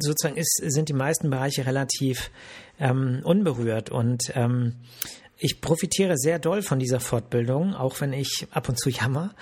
sozusagen 0.00 0.36
ist, 0.36 0.60
sind 0.62 0.88
die 0.88 0.94
meisten 0.94 1.30
Bereiche 1.30 1.66
relativ 1.66 2.30
ähm, 2.78 3.20
unberührt 3.24 3.90
und 3.90 4.32
ähm, 4.34 4.74
ich 5.38 5.60
profitiere 5.60 6.16
sehr 6.16 6.38
doll 6.38 6.62
von 6.62 6.78
dieser 6.78 7.00
Fortbildung, 7.00 7.74
auch 7.74 8.00
wenn 8.00 8.12
ich 8.12 8.46
ab 8.52 8.68
und 8.68 8.78
zu 8.78 8.88
jammer. 8.88 9.34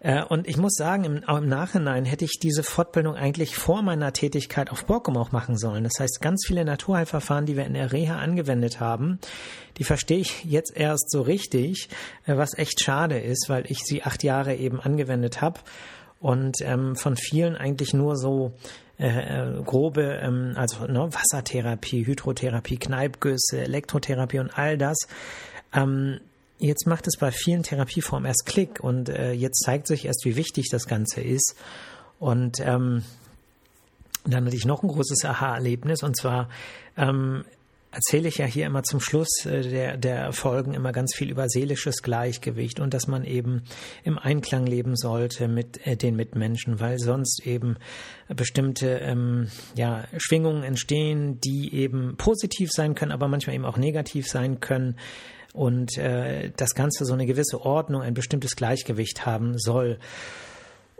Äh, 0.00 0.24
und 0.24 0.48
ich 0.48 0.56
muss 0.56 0.74
sagen, 0.74 1.04
im, 1.04 1.22
im, 1.28 1.48
Nachhinein 1.48 2.04
hätte 2.04 2.24
ich 2.24 2.38
diese 2.40 2.62
Fortbildung 2.62 3.16
eigentlich 3.16 3.56
vor 3.56 3.82
meiner 3.82 4.12
Tätigkeit 4.12 4.70
auf 4.70 4.86
Borkum 4.86 5.16
auch 5.16 5.32
machen 5.32 5.56
sollen. 5.56 5.84
Das 5.84 5.98
heißt, 5.98 6.20
ganz 6.20 6.44
viele 6.46 6.64
Naturheilverfahren, 6.64 7.46
die 7.46 7.56
wir 7.56 7.66
in 7.66 7.74
der 7.74 7.92
Reha 7.92 8.18
angewendet 8.18 8.80
haben, 8.80 9.18
die 9.78 9.84
verstehe 9.84 10.18
ich 10.18 10.44
jetzt 10.44 10.74
erst 10.74 11.10
so 11.10 11.22
richtig, 11.22 11.88
äh, 12.24 12.36
was 12.36 12.56
echt 12.56 12.82
schade 12.82 13.18
ist, 13.18 13.48
weil 13.48 13.64
ich 13.70 13.80
sie 13.84 14.02
acht 14.02 14.22
Jahre 14.22 14.54
eben 14.54 14.80
angewendet 14.80 15.40
habe 15.40 15.60
und 16.20 16.56
ähm, 16.62 16.96
von 16.96 17.16
vielen 17.16 17.56
eigentlich 17.56 17.94
nur 17.94 18.16
so 18.16 18.52
äh, 18.98 19.08
äh, 19.08 19.62
grobe, 19.62 20.18
ähm, 20.22 20.52
also 20.56 20.86
ne, 20.86 21.08
Wassertherapie, 21.12 22.06
Hydrotherapie, 22.06 22.78
Kneipgüsse, 22.78 23.60
Elektrotherapie 23.60 24.38
und 24.38 24.56
all 24.56 24.78
das. 24.78 24.96
Ähm, 25.74 26.20
jetzt 26.58 26.86
macht 26.86 27.06
es 27.06 27.18
bei 27.18 27.30
vielen 27.30 27.62
Therapieformen 27.62 28.26
erst 28.26 28.46
Klick 28.46 28.80
und 28.80 29.10
äh, 29.10 29.32
jetzt 29.32 29.62
zeigt 29.64 29.86
sich 29.86 30.06
erst, 30.06 30.24
wie 30.24 30.36
wichtig 30.36 30.68
das 30.70 30.86
Ganze 30.86 31.20
ist. 31.20 31.56
Und 32.18 32.60
ähm, 32.60 33.04
dann 34.24 34.46
hatte 34.46 34.56
ich 34.56 34.64
noch 34.64 34.82
ein 34.82 34.88
großes 34.88 35.24
Aha-Erlebnis 35.26 36.02
und 36.02 36.16
zwar 36.16 36.48
ähm, 36.96 37.44
erzähle 37.96 38.28
ich 38.28 38.36
ja 38.36 38.44
hier 38.44 38.66
immer 38.66 38.82
zum 38.82 39.00
Schluss 39.00 39.46
äh, 39.46 39.62
der, 39.62 39.96
der 39.96 40.32
Folgen 40.32 40.74
immer 40.74 40.92
ganz 40.92 41.14
viel 41.14 41.30
über 41.30 41.48
seelisches 41.48 42.02
Gleichgewicht 42.02 42.78
und 42.78 42.92
dass 42.92 43.06
man 43.06 43.24
eben 43.24 43.62
im 44.04 44.18
Einklang 44.18 44.66
leben 44.66 44.96
sollte 44.96 45.48
mit 45.48 45.84
äh, 45.86 45.96
den 45.96 46.14
Mitmenschen, 46.14 46.78
weil 46.78 46.98
sonst 46.98 47.46
eben 47.46 47.76
bestimmte 48.28 48.98
ähm, 48.98 49.48
ja, 49.76 50.04
Schwingungen 50.18 50.62
entstehen, 50.62 51.40
die 51.40 51.74
eben 51.74 52.16
positiv 52.18 52.70
sein 52.70 52.94
können, 52.94 53.12
aber 53.12 53.28
manchmal 53.28 53.56
eben 53.56 53.64
auch 53.64 53.78
negativ 53.78 54.28
sein 54.28 54.60
können 54.60 54.96
und 55.54 55.96
äh, 55.96 56.50
das 56.54 56.74
Ganze 56.74 57.06
so 57.06 57.14
eine 57.14 57.24
gewisse 57.24 57.62
Ordnung, 57.62 58.02
ein 58.02 58.14
bestimmtes 58.14 58.56
Gleichgewicht 58.56 59.24
haben 59.24 59.58
soll. 59.58 59.98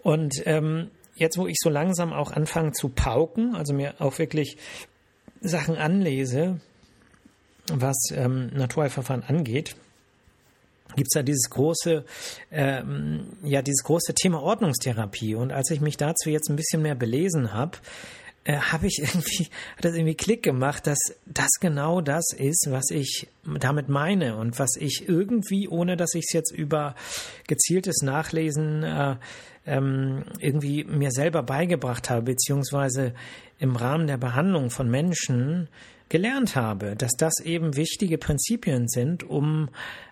Und 0.02 0.34
ähm, 0.46 0.90
jetzt, 1.14 1.36
wo 1.36 1.46
ich 1.46 1.56
so 1.60 1.68
langsam 1.68 2.14
auch 2.14 2.32
anfange 2.32 2.72
zu 2.72 2.88
pauken, 2.88 3.54
also 3.54 3.74
mir 3.74 3.94
auch 3.98 4.18
wirklich 4.18 4.56
Sachen 5.42 5.76
anlese, 5.76 6.58
was 7.72 7.96
ähm, 8.12 8.50
Naturheilverfahren 8.54 9.24
angeht, 9.24 9.76
gibt 10.94 11.08
es 11.08 11.14
da 11.14 11.22
dieses 11.22 11.50
große, 11.50 12.04
ähm, 12.50 13.26
ja, 13.42 13.62
dieses 13.62 13.82
große 13.84 14.14
Thema 14.14 14.42
Ordnungstherapie. 14.42 15.34
Und 15.34 15.52
als 15.52 15.70
ich 15.70 15.80
mich 15.80 15.96
dazu 15.96 16.30
jetzt 16.30 16.48
ein 16.48 16.56
bisschen 16.56 16.82
mehr 16.82 16.94
belesen 16.94 17.52
habe, 17.52 17.78
äh, 18.44 18.56
habe 18.56 18.86
ich 18.86 18.98
irgendwie, 19.02 19.44
hat 19.76 19.84
das 19.84 19.94
irgendwie 19.94 20.14
Klick 20.14 20.42
gemacht, 20.42 20.86
dass 20.86 20.98
das 21.26 21.50
genau 21.60 22.00
das 22.00 22.32
ist, 22.36 22.68
was 22.70 22.90
ich 22.90 23.28
damit 23.44 23.88
meine 23.88 24.36
und 24.36 24.58
was 24.58 24.76
ich 24.78 25.08
irgendwie, 25.08 25.68
ohne 25.68 25.96
dass 25.96 26.14
ich 26.14 26.24
es 26.28 26.32
jetzt 26.32 26.52
über 26.52 26.94
gezieltes 27.46 28.02
Nachlesen 28.02 28.82
äh, 28.82 29.16
ähm, 29.66 30.24
irgendwie 30.38 30.84
mir 30.84 31.10
selber 31.10 31.42
beigebracht 31.42 32.08
habe, 32.08 32.22
beziehungsweise 32.22 33.14
im 33.58 33.74
Rahmen 33.74 34.06
der 34.06 34.18
Behandlung 34.18 34.70
von 34.70 34.88
Menschen 34.88 35.68
gelernt 36.08 36.56
habe, 36.56 36.96
dass 36.96 37.12
das 37.18 37.40
eben 37.44 37.76
wichtige 37.76 38.18
Prinzipien 38.18 38.88
sind, 38.88 39.24
um 39.24 39.68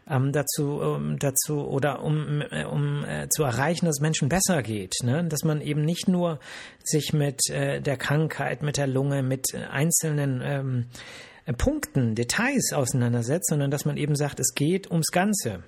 ähm, 0.09 0.33
dazu, 0.33 0.81
um, 0.81 1.19
dazu 1.19 1.67
oder 1.67 2.03
um, 2.03 2.43
äh, 2.51 2.65
um 2.65 3.05
äh, 3.05 3.29
zu 3.29 3.43
erreichen, 3.45 3.87
dass 3.87 4.01
Menschen 4.01 4.29
besser 4.29 4.63
geht. 4.63 4.95
Ne? 5.03 5.25
Dass 5.25 5.45
man 5.45 5.61
eben 5.61 5.85
nicht 5.85 6.09
nur 6.09 6.41
sich 6.83 7.13
mit 7.13 7.49
äh, 7.51 7.81
der 7.81 7.97
Krankheit, 7.97 8.63
mit 8.63 8.77
der 8.77 8.87
Lunge, 8.87 9.23
mit 9.23 9.55
einzelnen 9.55 10.41
ähm, 10.45 10.87
Punkten, 11.59 12.15
Details 12.15 12.73
auseinandersetzt, 12.73 13.49
sondern 13.49 13.71
dass 13.71 13.85
man 13.85 13.97
eben 13.97 14.17
sagt, 14.17 14.41
es 14.41 14.55
geht 14.55 14.91
ums 14.91 15.09
Ganze. 15.09 15.63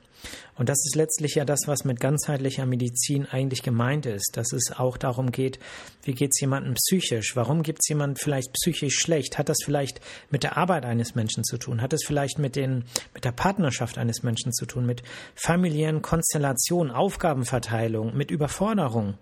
Und 0.57 0.69
das 0.69 0.79
ist 0.87 0.97
letztlich 0.97 1.35
ja 1.35 1.45
das, 1.45 1.61
was 1.67 1.85
mit 1.85 2.01
ganzheitlicher 2.01 2.65
Medizin 2.67 3.27
eigentlich 3.27 3.63
gemeint 3.63 4.07
ist, 4.07 4.37
dass 4.37 4.53
es 4.53 4.73
auch 4.77 4.97
darum 4.97 5.31
geht, 5.31 5.59
wie 6.03 6.15
geht 6.15 6.31
es 6.33 6.41
jemandem 6.41 6.75
psychisch? 6.75 7.37
Warum 7.37 7.63
gibt 7.63 7.81
es 7.83 7.89
jemanden 7.89 8.17
vielleicht 8.17 8.53
psychisch 8.55 8.97
schlecht? 8.97 9.39
Hat 9.39 9.49
das 9.49 9.59
vielleicht 9.65 10.01
mit 10.31 10.43
der 10.43 10.57
Arbeit 10.57 10.85
eines 10.85 11.15
Menschen 11.15 11.45
zu 11.45 11.59
tun? 11.59 11.83
Hat 11.83 11.93
es 11.93 12.05
vielleicht 12.05 12.39
mit, 12.39 12.57
den, 12.57 12.85
mit 13.13 13.25
der 13.25 13.33
Partnerschaft 13.33 13.99
eines 13.99 14.23
Menschen 14.23 14.53
zu 14.53 14.65
tun? 14.67 14.87
Mit 14.87 15.03
familiären 15.35 16.01
Konstellationen, 16.01 16.93
Aufgabenverteilung, 16.93 18.17
mit 18.17 18.31
Überforderung? 18.31 19.15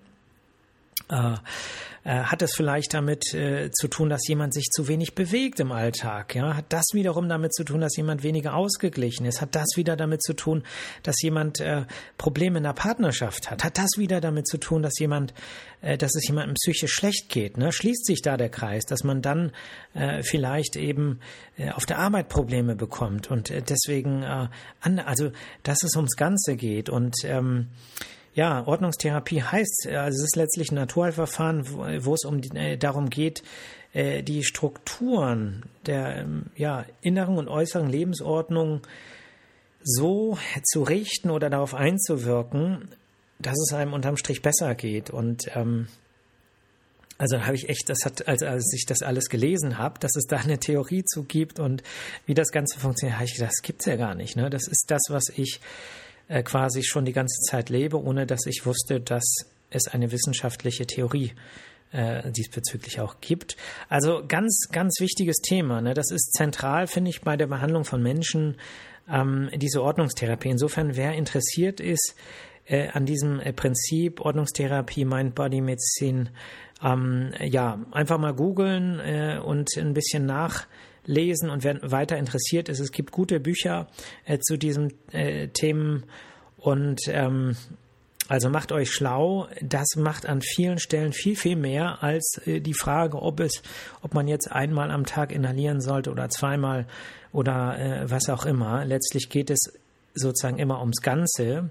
Äh, 1.11 1.35
äh, 2.05 2.25
hat 2.25 2.43
es 2.43 2.55
vielleicht 2.55 2.93
damit 2.93 3.33
äh, 3.33 3.71
zu 3.71 3.89
tun, 3.89 4.11
dass 4.11 4.29
jemand 4.29 4.53
sich 4.53 4.67
zu 4.71 4.89
wenig 4.89 5.15
bewegt 5.15 5.59
im 5.59 5.73
Alltag? 5.73 6.35
Ja? 6.35 6.55
Hat 6.55 6.67
das 6.69 6.85
wiederum 6.93 7.31
damit 7.31 7.55
zu 7.55 7.65
tun, 7.65 7.81
dass 7.81 7.97
jemand 7.97 8.23
weniger 8.23 8.55
ausgeglichen 8.55 9.25
ist? 9.25 9.41
Hat 9.41 9.55
das 9.55 9.69
wieder 9.77 9.97
damit 9.97 10.23
zu 10.23 10.35
tun, 10.35 10.65
dass 11.03 11.17
jemand 11.23 11.61
äh, 11.61 11.85
Probleme 12.19 12.59
in 12.59 12.65
der 12.65 12.75
Partnerschaft 12.75 13.51
hat? 13.51 13.65
Hat 13.65 13.79
das 13.79 13.93
wieder 13.97 14.21
damit 14.21 14.47
zu 14.47 14.59
tun, 14.59 14.83
dass 14.83 14.99
jemand, 14.99 15.33
äh, 15.81 15.97
dass 15.97 16.15
es 16.15 16.29
jemandem 16.29 16.55
psychisch 16.55 16.93
schlecht 16.93 17.31
geht? 17.31 17.57
Ne? 17.57 17.73
Schließt 17.73 18.05
sich 18.05 18.21
da 18.21 18.37
der 18.37 18.51
Kreis, 18.51 18.85
dass 18.85 19.05
man 19.05 19.23
dann 19.23 19.53
vielleicht 20.23 20.77
eben 20.77 21.21
auf 21.75 21.87
der 21.87 21.99
Arbeit 21.99 22.29
Probleme 22.29 22.75
bekommt 22.75 23.31
und 23.31 23.51
deswegen, 23.51 24.25
an, 24.25 24.99
also 24.99 25.31
dass 25.63 25.85
es 25.85 25.95
ums 25.95 26.17
Ganze 26.17 26.57
geht 26.57 26.89
und 26.89 27.15
ähm, 27.25 27.69
ja, 28.35 28.67
Ordnungstherapie 28.67 29.43
heißt, 29.43 29.87
äh, 29.91 29.97
also 29.97 30.19
es 30.19 30.25
ist 30.25 30.37
letztlich 30.37 30.71
ein 30.71 30.77
Naturheilverfahren, 30.77 31.71
wo, 31.71 31.79
wo 32.05 32.15
es 32.15 32.25
um 32.25 32.41
äh, 32.55 32.77
darum 32.77 33.09
geht, 33.09 33.43
äh, 33.93 34.23
die 34.23 34.43
Strukturen 34.43 35.65
der 35.87 36.17
ähm, 36.17 36.47
ja, 36.57 36.85
inneren 37.01 37.39
und 37.39 37.49
äußeren 37.49 37.89
Lebensordnung 37.89 38.83
so 39.83 40.39
zu 40.65 40.83
richten 40.83 41.31
oder 41.31 41.51
darauf 41.51 41.75
einzuwirken, 41.75 42.89
dass 43.39 43.59
es 43.59 43.73
einem 43.75 43.93
unterm 43.93 44.17
Strich 44.17 44.43
besser 44.43 44.75
geht. 44.75 45.11
Und 45.11 45.49
ähm, 45.55 45.89
also 47.19 47.41
habe 47.45 47.55
ich 47.55 47.69
echt, 47.69 47.89
das 47.89 47.99
hat, 48.05 48.27
als, 48.27 48.43
als 48.43 48.73
ich 48.75 48.87
das 48.87 49.03
alles 49.03 49.29
gelesen 49.29 49.79
habe, 49.79 50.01
dass 50.01 50.17
es 50.17 50.25
da 50.25 50.39
eine 50.39 50.59
Theorie 50.59 51.05
zu 51.05 51.23
gibt 51.23 51.61
und 51.61 51.83
wie 52.27 52.35
das 52.35 52.51
Ganze 52.51 52.81
funktioniert, 52.81 53.19
habe 53.19 53.27
ich 53.27 53.35
gedacht, 53.35 53.53
das 53.53 53.63
gibt's 53.63 53.85
ja 53.85 53.97
gar 53.97 54.15
nicht. 54.15 54.37
Ne? 54.37 54.51
Das 54.51 54.67
ist 54.67 54.87
das, 54.89 55.03
was 55.11 55.25
ich 55.37 55.61
äh, 56.29 56.43
quasi 56.43 56.83
schon 56.83 57.05
die 57.05 57.13
ganze 57.13 57.41
Zeit 57.43 57.69
lebe, 57.71 58.03
ohne 58.03 58.27
dass 58.27 58.47
ich 58.47 58.67
wusste, 58.67 59.01
dass 59.01 59.25
es 59.71 59.89
eine 59.89 60.13
wissenschaftliche 60.13 60.87
Theorie 60.87 61.33
äh, 61.93 62.31
diesbezüglich 62.31 63.01
auch 63.01 63.21
gibt. 63.21 63.57
Also 63.89 64.25
ganz, 64.27 64.69
ganz 64.73 65.01
wichtiges 65.01 65.37
Thema. 65.37 65.81
Ne? 65.81 65.95
Das 65.95 66.11
ist 66.11 66.33
zentral, 66.33 66.87
finde 66.87 67.11
ich, 67.11 67.21
bei 67.21 67.37
der 67.37 67.47
Behandlung 67.47 67.85
von 67.85 68.03
Menschen, 68.03 68.57
ähm, 69.09 69.51
diese 69.55 69.83
Ordnungstherapie. 69.83 70.49
Insofern, 70.49 70.97
wer 70.97 71.13
interessiert 71.15 71.81
ist 71.81 72.15
äh, 72.67 72.89
an 72.89 73.07
diesem 73.07 73.41
äh, 73.41 73.53
Prinzip 73.53 74.21
Ordnungstherapie, 74.21 75.05
Mind-Body-Medizin, 75.05 76.31
ähm, 76.83 77.33
ja, 77.41 77.79
einfach 77.93 78.19
mal 78.19 78.35
googeln 78.35 79.01
äh, 79.01 79.39
und 79.43 79.77
ein 79.77 79.95
bisschen 79.95 80.27
nach 80.27 80.67
lesen 81.07 81.51
und 81.51 81.65
wer 81.65 81.79
weiter 81.91 82.17
interessiert 82.17 82.69
ist, 82.69 82.81
es 82.81 82.93
gibt 82.93 83.13
gute 83.13 83.41
Bücher 83.41 83.89
äh, 84.25 84.39
zu 84.39 84.57
diesen 84.57 84.93
äh, 85.13 85.49
Themen 85.49 86.05
und 86.57 87.03
ähm, 87.09 87.57
also 88.29 88.49
macht 88.49 88.73
euch 88.73 88.91
schlau. 88.91 89.49
Das 89.61 89.97
macht 89.97 90.27
an 90.27 90.41
vielen 90.41 90.79
Stellen 90.79 91.13
viel, 91.13 91.37
viel 91.37 91.57
mehr 91.57 92.03
als 92.03 92.41
äh, 92.47 92.61
die 92.61 92.75
Frage, 92.75 93.21
ob 93.21 93.41
es, 93.41 93.63
ob 94.03 94.15
man 94.15 94.29
jetzt 94.29 94.51
einmal 94.51 94.91
am 94.91 95.05
Tag 95.05 95.31
inhalieren 95.31 95.81
sollte 95.81 96.11
oder 96.11 96.29
zweimal 96.31 96.87
oder 97.33 97.79
äh, 97.79 98.11
was 98.11 98.29
auch 98.31 98.47
immer. 98.47 98.85
Letztlich 98.85 99.29
geht 99.29 99.51
es 99.51 99.59
sozusagen 100.15 100.59
immer 100.59 100.81
ums 100.81 101.03
Ganze 101.03 101.71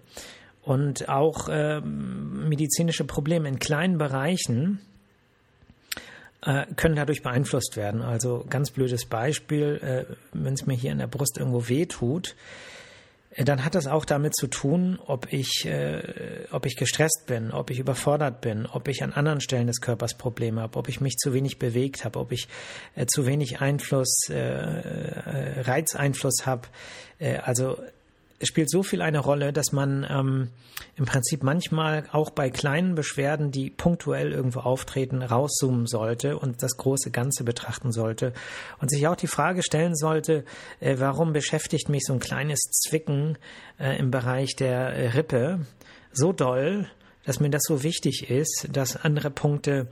und 0.61 1.09
auch 1.09 1.49
äh, 1.49 1.81
medizinische 1.81 3.05
Probleme 3.05 3.49
in 3.49 3.59
kleinen 3.59 3.97
Bereichen 3.97 4.79
äh, 6.45 6.65
können 6.75 6.95
dadurch 6.95 7.21
beeinflusst 7.21 7.77
werden. 7.77 8.01
Also 8.01 8.45
ganz 8.49 8.71
blödes 8.71 9.06
Beispiel, 9.06 10.08
äh, 10.10 10.13
wenn 10.34 10.53
es 10.53 10.65
mir 10.65 10.75
hier 10.75 10.91
in 10.91 10.97
der 10.97 11.08
Brust 11.08 11.38
irgendwo 11.38 11.67
weh 11.69 11.86
tut, 11.86 12.36
äh, 13.32 13.45
dann 13.45 13.63
hat 13.63 13.75
das 13.75 13.88
auch 13.88 14.06
damit 14.06 14.36
zu 14.36 14.47
tun, 14.47 14.99
ob 15.06 15.32
ich, 15.32 15.65
äh, 15.65 16.45
ob 16.51 16.65
ich 16.65 16.75
gestresst 16.75 17.25
bin, 17.27 17.51
ob 17.51 17.69
ich 17.69 17.79
überfordert 17.79 18.41
bin, 18.41 18.65
ob 18.65 18.88
ich 18.88 19.03
an 19.03 19.13
anderen 19.13 19.41
Stellen 19.41 19.67
des 19.67 19.82
Körpers 19.82 20.15
Probleme 20.15 20.62
habe, 20.62 20.77
ob 20.77 20.89
ich 20.89 21.01
mich 21.01 21.17
zu 21.17 21.34
wenig 21.34 21.60
bewegt 21.60 22.06
habe, 22.06 22.19
ob 22.19 22.32
ich 22.32 22.47
äh, 22.95 23.06
zu 23.06 23.25
wenig 23.25 23.62
Einfluss, 23.62 24.29
äh, 24.29 25.62
Reizeinfluss 25.62 26.45
habe. 26.45 26.67
Also 27.43 27.77
es 28.43 28.49
spielt 28.49 28.69
so 28.69 28.84
viel 28.84 29.01
eine 29.01 29.19
Rolle, 29.19 29.53
dass 29.53 29.71
man 29.71 30.06
ähm, 30.10 30.49
im 30.97 31.06
Prinzip 31.06 31.43
manchmal 31.43 32.03
auch 32.12 32.29
bei 32.29 32.49
kleinen 32.49 32.93
Beschwerden, 32.93 33.51
die 33.51 33.69
punktuell 33.69 34.34
irgendwo 34.34 34.60
auftreten, 34.60 35.21
rauszoomen 35.21 35.88
sollte 35.88 36.38
und 36.38 36.62
das 36.62 36.75
große 36.75 37.10
Ganze 37.10 37.45
betrachten 37.45 37.93
sollte 37.93 38.34
und 38.82 38.89
sich 38.89 39.08
auch 39.08 39.15
die 39.15 39.27
Frage 39.27 39.63
stellen 39.63 39.95
sollte, 39.95 40.43
äh, 40.82 40.97
warum 40.99 41.32
beschäftigt 41.32 41.88
mich 41.88 42.03
so 42.06 42.12
ein 42.12 42.19
kleines 42.19 42.60
Zwicken 42.60 43.38
äh, 43.79 43.97
im 43.97 44.12
Bereich 44.12 44.58
der 44.58 44.89
äh, 44.89 45.08
Rippe 45.12 45.62
so 46.12 46.34
doll, 46.34 46.89
dass 47.25 47.39
mir 47.39 47.49
das 47.49 47.63
so 47.65 47.82
wichtig 47.82 48.29
ist, 48.29 48.67
dass 48.73 48.97
andere 48.97 49.32
Punkte 49.32 49.88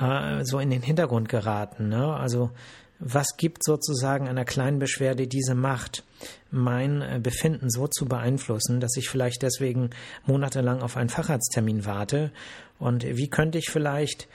äh, 0.00 0.42
so 0.44 0.58
in 0.60 0.70
den 0.70 0.80
Hintergrund 0.80 1.28
geraten. 1.28 1.90
Ne? 1.90 2.14
Also 2.14 2.52
was 3.04 3.36
gibt 3.36 3.64
sozusagen 3.64 4.28
einer 4.28 4.44
kleinen 4.44 4.78
Beschwerde 4.78 5.26
diese 5.26 5.56
Macht, 5.56 6.04
mein 6.52 7.02
äh, 7.02 7.20
Befinden 7.20 7.68
so 7.68 7.88
zu 7.88 8.06
beeinflussen, 8.06 8.78
dass 8.78 8.96
ich 8.96 9.08
vielleicht 9.08 9.42
deswegen 9.42 9.90
monatelang 10.24 10.82
auf 10.82 10.96
einen 10.96 11.08
Facharzttermin 11.08 11.84
warte? 11.84 12.30
Und 12.78 13.04
wie 13.04 13.28
könnte 13.28 13.58
ich 13.58 13.70
vielleicht 13.70 14.28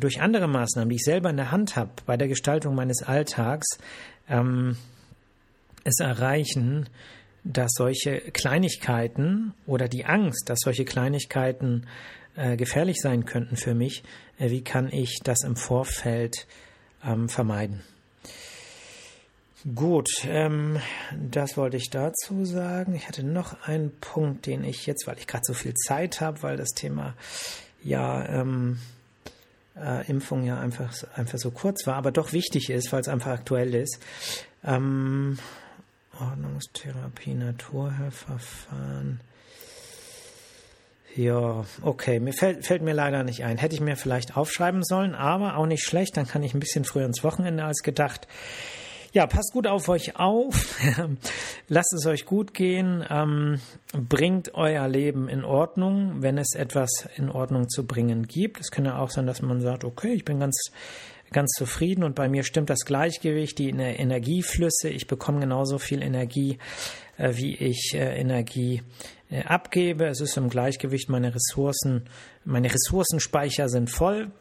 durch 0.00 0.22
andere 0.22 0.48
Maßnahmen, 0.48 0.88
die 0.88 0.96
ich 0.96 1.04
selber 1.04 1.30
in 1.30 1.36
der 1.36 1.52
Hand 1.52 1.76
habe, 1.76 1.90
bei 2.06 2.16
der 2.16 2.28
Gestaltung 2.28 2.74
meines 2.74 3.02
Alltags, 3.02 3.78
ähm, 4.28 4.76
es 5.84 6.00
erreichen, 6.00 6.88
dass 7.44 7.72
solche 7.76 8.20
Kleinigkeiten 8.32 9.52
oder 9.66 9.86
die 9.86 10.06
Angst, 10.06 10.48
dass 10.48 10.60
solche 10.60 10.86
Kleinigkeiten 10.86 11.86
äh, 12.36 12.56
gefährlich 12.56 13.00
sein 13.02 13.26
könnten 13.26 13.56
für 13.56 13.74
mich, 13.74 14.02
äh, 14.38 14.50
wie 14.50 14.64
kann 14.64 14.88
ich 14.90 15.20
das 15.22 15.44
im 15.44 15.56
Vorfeld 15.56 16.46
ähm, 17.04 17.28
vermeiden? 17.28 17.82
Gut, 19.72 20.10
ähm, 20.26 20.78
das 21.16 21.56
wollte 21.56 21.78
ich 21.78 21.88
dazu 21.88 22.44
sagen. 22.44 22.94
Ich 22.94 23.08
hatte 23.08 23.22
noch 23.24 23.62
einen 23.66 23.98
Punkt, 23.98 24.44
den 24.44 24.62
ich 24.62 24.84
jetzt, 24.84 25.06
weil 25.06 25.16
ich 25.16 25.26
gerade 25.26 25.44
so 25.46 25.54
viel 25.54 25.72
Zeit 25.72 26.20
habe, 26.20 26.42
weil 26.42 26.58
das 26.58 26.70
Thema 26.70 27.14
ja 27.82 28.28
ähm, 28.28 28.78
äh, 29.74 30.06
Impfung 30.06 30.44
ja 30.44 30.60
einfach, 30.60 30.92
einfach 31.14 31.38
so 31.38 31.50
kurz 31.50 31.86
war, 31.86 31.94
aber 31.94 32.12
doch 32.12 32.34
wichtig 32.34 32.68
ist, 32.68 32.92
weil 32.92 33.00
es 33.00 33.08
einfach 33.08 33.30
aktuell 33.30 33.74
ist. 33.74 34.00
Ähm, 34.62 35.38
Ordnungstherapie, 36.20 37.32
Naturheilverfahren. 37.32 39.20
Ja, 41.16 41.64
okay, 41.80 42.20
mir 42.20 42.34
fällt, 42.34 42.66
fällt 42.66 42.82
mir 42.82 42.92
leider 42.92 43.22
nicht 43.22 43.44
ein. 43.44 43.56
Hätte 43.56 43.76
ich 43.76 43.80
mir 43.80 43.96
vielleicht 43.96 44.36
aufschreiben 44.36 44.84
sollen, 44.84 45.14
aber 45.14 45.56
auch 45.56 45.66
nicht 45.66 45.84
schlecht, 45.84 46.18
dann 46.18 46.26
kann 46.26 46.42
ich 46.42 46.52
ein 46.52 46.60
bisschen 46.60 46.84
früher 46.84 47.06
ins 47.06 47.24
Wochenende 47.24 47.64
als 47.64 47.82
gedacht. 47.82 48.28
Ja, 49.14 49.28
passt 49.28 49.52
gut 49.52 49.68
auf 49.68 49.88
euch 49.88 50.16
auf. 50.16 50.76
Lasst 51.68 51.94
es 51.94 52.04
euch 52.04 52.26
gut 52.26 52.52
gehen. 52.52 53.04
Ähm, 53.08 53.60
bringt 53.92 54.54
euer 54.54 54.88
Leben 54.88 55.28
in 55.28 55.44
Ordnung, 55.44 56.16
wenn 56.20 56.36
es 56.36 56.56
etwas 56.56 57.08
in 57.16 57.30
Ordnung 57.30 57.68
zu 57.68 57.86
bringen 57.86 58.26
gibt. 58.26 58.58
Es 58.58 58.72
kann 58.72 58.84
ja 58.84 58.98
auch 58.98 59.10
sein, 59.10 59.28
dass 59.28 59.40
man 59.40 59.60
sagt, 59.60 59.84
okay, 59.84 60.14
ich 60.14 60.24
bin 60.24 60.40
ganz 60.40 60.72
ganz 61.30 61.52
zufrieden 61.52 62.02
und 62.02 62.16
bei 62.16 62.28
mir 62.28 62.42
stimmt 62.42 62.70
das 62.70 62.84
Gleichgewicht, 62.84 63.58
die 63.58 63.70
Energieflüsse. 63.70 64.88
Ich 64.88 65.06
bekomme 65.06 65.40
genauso 65.40 65.78
viel 65.78 66.02
Energie, 66.02 66.58
äh, 67.16 67.36
wie 67.36 67.54
ich 67.54 67.92
äh, 67.94 68.18
Energie 68.20 68.82
äh, 69.30 69.44
abgebe. 69.44 70.06
Es 70.06 70.20
ist 70.20 70.36
im 70.36 70.48
Gleichgewicht, 70.48 71.08
meine 71.08 71.32
Ressourcen, 71.34 72.08
meine 72.44 72.72
Ressourcenspeicher 72.72 73.68
sind 73.68 73.90
voll. 73.90 74.32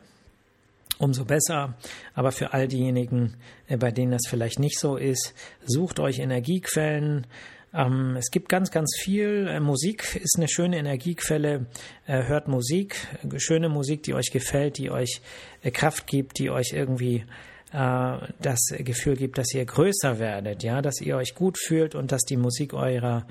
Umso 1.04 1.26
besser. 1.26 1.76
Aber 2.14 2.32
für 2.32 2.54
all 2.54 2.70
diejenigen, 2.70 3.36
bei 3.68 3.92
denen 3.92 4.12
das 4.14 4.22
vielleicht 4.30 4.58
nicht 4.58 4.80
so 4.80 4.96
ist, 4.96 5.34
sucht 5.66 6.00
euch 6.00 6.20
Energiequellen, 6.20 7.28
ähm, 7.74 8.16
es 8.18 8.30
gibt 8.32 8.50
ganz, 8.50 8.72
ganz 8.72 8.96
viel. 9.02 9.48
Äh, 9.50 9.60
Musik 9.60 10.16
ist 10.16 10.36
eine 10.38 10.48
schöne 10.48 10.78
Energiequelle. 10.78 11.66
Äh, 12.06 12.24
hört 12.28 12.48
Musik, 12.48 12.96
schöne 13.38 13.68
Musik, 13.68 14.04
die 14.04 14.14
euch 14.14 14.32
gefällt, 14.32 14.78
die 14.78 14.92
euch 14.92 15.22
äh, 15.62 15.72
Kraft 15.72 16.08
gibt, 16.08 16.38
die 16.38 16.52
euch 16.52 16.72
irgendwie 16.72 17.26
äh, 17.74 18.18
das 18.40 18.60
Gefühl 18.78 19.16
gibt, 19.16 19.40
dass 19.40 19.54
ihr 19.54 19.66
größer 19.66 20.20
werdet, 20.20 20.64
ja, 20.64 20.82
dass 20.82 21.02
ihr 21.02 21.18
euch 21.18 21.34
gut 21.34 21.58
fühlt 21.58 21.96
und 21.96 22.12
dass 22.12 22.22
die 22.22 22.38
Musik 22.38 22.74
eurer, 22.74 23.26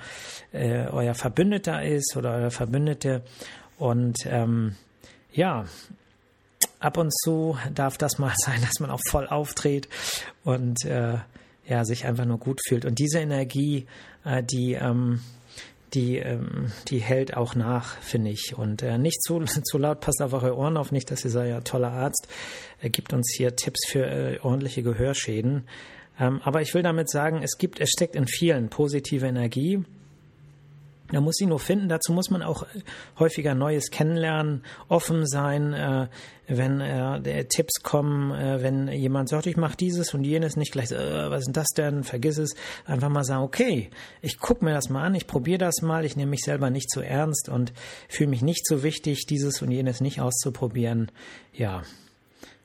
äh, 0.52 0.88
euer 0.88 1.14
Verbündeter 1.14 1.82
ist 1.82 2.16
oder 2.16 2.35
euer 2.35 2.50
Verbündete. 2.50 3.22
Und 3.78 4.26
ähm, 4.26 4.74
ja, 5.32 5.64
ab 6.82 6.96
und 6.96 7.12
zu 7.12 7.56
darf 7.74 7.98
das 7.98 8.18
mal 8.18 8.32
sein, 8.44 8.60
dass 8.60 8.80
man 8.80 8.90
auch 8.90 9.00
voll 9.08 9.26
auftritt 9.26 9.88
und 10.44 10.84
äh, 10.84 11.18
ja, 11.66 11.84
sich 11.84 12.06
einfach 12.06 12.24
nur 12.24 12.38
gut 12.38 12.60
fühlt. 12.66 12.84
Und 12.84 12.98
diese 12.98 13.20
Energie, 13.20 13.86
äh, 14.24 14.42
die, 14.42 14.74
ähm, 14.74 15.20
die, 15.94 16.16
ähm, 16.16 16.72
die 16.88 16.98
hält 16.98 17.36
auch 17.36 17.54
nach, 17.54 17.96
finde 17.98 18.30
ich. 18.30 18.54
Und 18.56 18.82
äh, 18.82 18.98
nicht 18.98 19.22
zu, 19.22 19.40
zu 19.44 19.78
laut, 19.78 20.00
passt 20.00 20.20
auf 20.22 20.32
eure 20.32 20.56
Ohren 20.56 20.76
auf, 20.76 20.92
nicht, 20.92 21.10
dass 21.10 21.24
ihr 21.24 21.30
seid 21.30 21.48
ja 21.48 21.60
toller 21.60 21.92
Arzt, 21.92 22.28
er 22.80 22.90
gibt 22.90 23.12
uns 23.12 23.32
hier 23.36 23.54
Tipps 23.56 23.86
für 23.88 24.06
äh, 24.06 24.38
ordentliche 24.40 24.82
Gehörschäden. 24.82 25.64
Ähm, 26.18 26.40
aber 26.44 26.62
ich 26.62 26.74
will 26.74 26.82
damit 26.82 27.10
sagen, 27.10 27.42
es 27.42 27.58
gibt, 27.58 27.80
es 27.80 27.90
steckt 27.90 28.16
in 28.16 28.26
vielen 28.26 28.68
positive 28.68 29.26
Energie. 29.26 29.84
Man 31.12 31.25
muss 31.25 31.37
sie 31.37 31.46
nur 31.46 31.61
finden. 31.61 31.88
Dazu 31.88 32.12
muss 32.12 32.31
man 32.31 32.42
auch 32.42 32.66
häufiger 33.18 33.55
Neues 33.55 33.90
kennenlernen, 33.90 34.64
offen 34.88 35.27
sein, 35.27 35.72
äh, 35.75 36.09
wenn 36.48 36.81
äh, 36.81 37.44
Tipps 37.44 37.83
kommen, 37.83 38.33
äh, 38.33 38.62
wenn 38.62 38.88
jemand 38.88 39.29
sagt, 39.29 39.46
ich 39.46 39.57
mache 39.57 39.77
dieses 39.77 40.14
und 40.14 40.25
jenes, 40.25 40.57
nicht 40.57 40.72
gleich, 40.72 40.90
äh, 40.90 41.31
was 41.31 41.42
ist 41.46 41.57
das 41.57 41.68
denn, 41.77 42.03
vergiss 42.03 42.38
es. 42.38 42.55
Einfach 42.87 43.09
mal 43.09 43.25
sagen, 43.25 43.44
okay, 43.44 43.90
ich 44.20 44.38
gucke 44.38 44.64
mir 44.64 44.72
das 44.72 44.88
mal 44.88 45.05
an, 45.05 45.14
ich 45.14 45.27
probiere 45.27 45.59
das 45.59 45.83
mal, 45.83 46.05
ich 46.05 46.16
nehme 46.16 46.31
mich 46.31 46.42
selber 46.42 46.70
nicht 46.70 46.90
zu 46.90 47.01
ernst 47.01 47.48
und 47.48 47.72
fühle 48.09 48.31
mich 48.31 48.42
nicht 48.42 48.66
so 48.66 48.83
wichtig, 48.83 49.27
dieses 49.27 49.62
und 49.62 49.70
jenes 49.70 50.01
nicht 50.01 50.20
auszuprobieren. 50.20 51.11
Ja, 51.53 51.83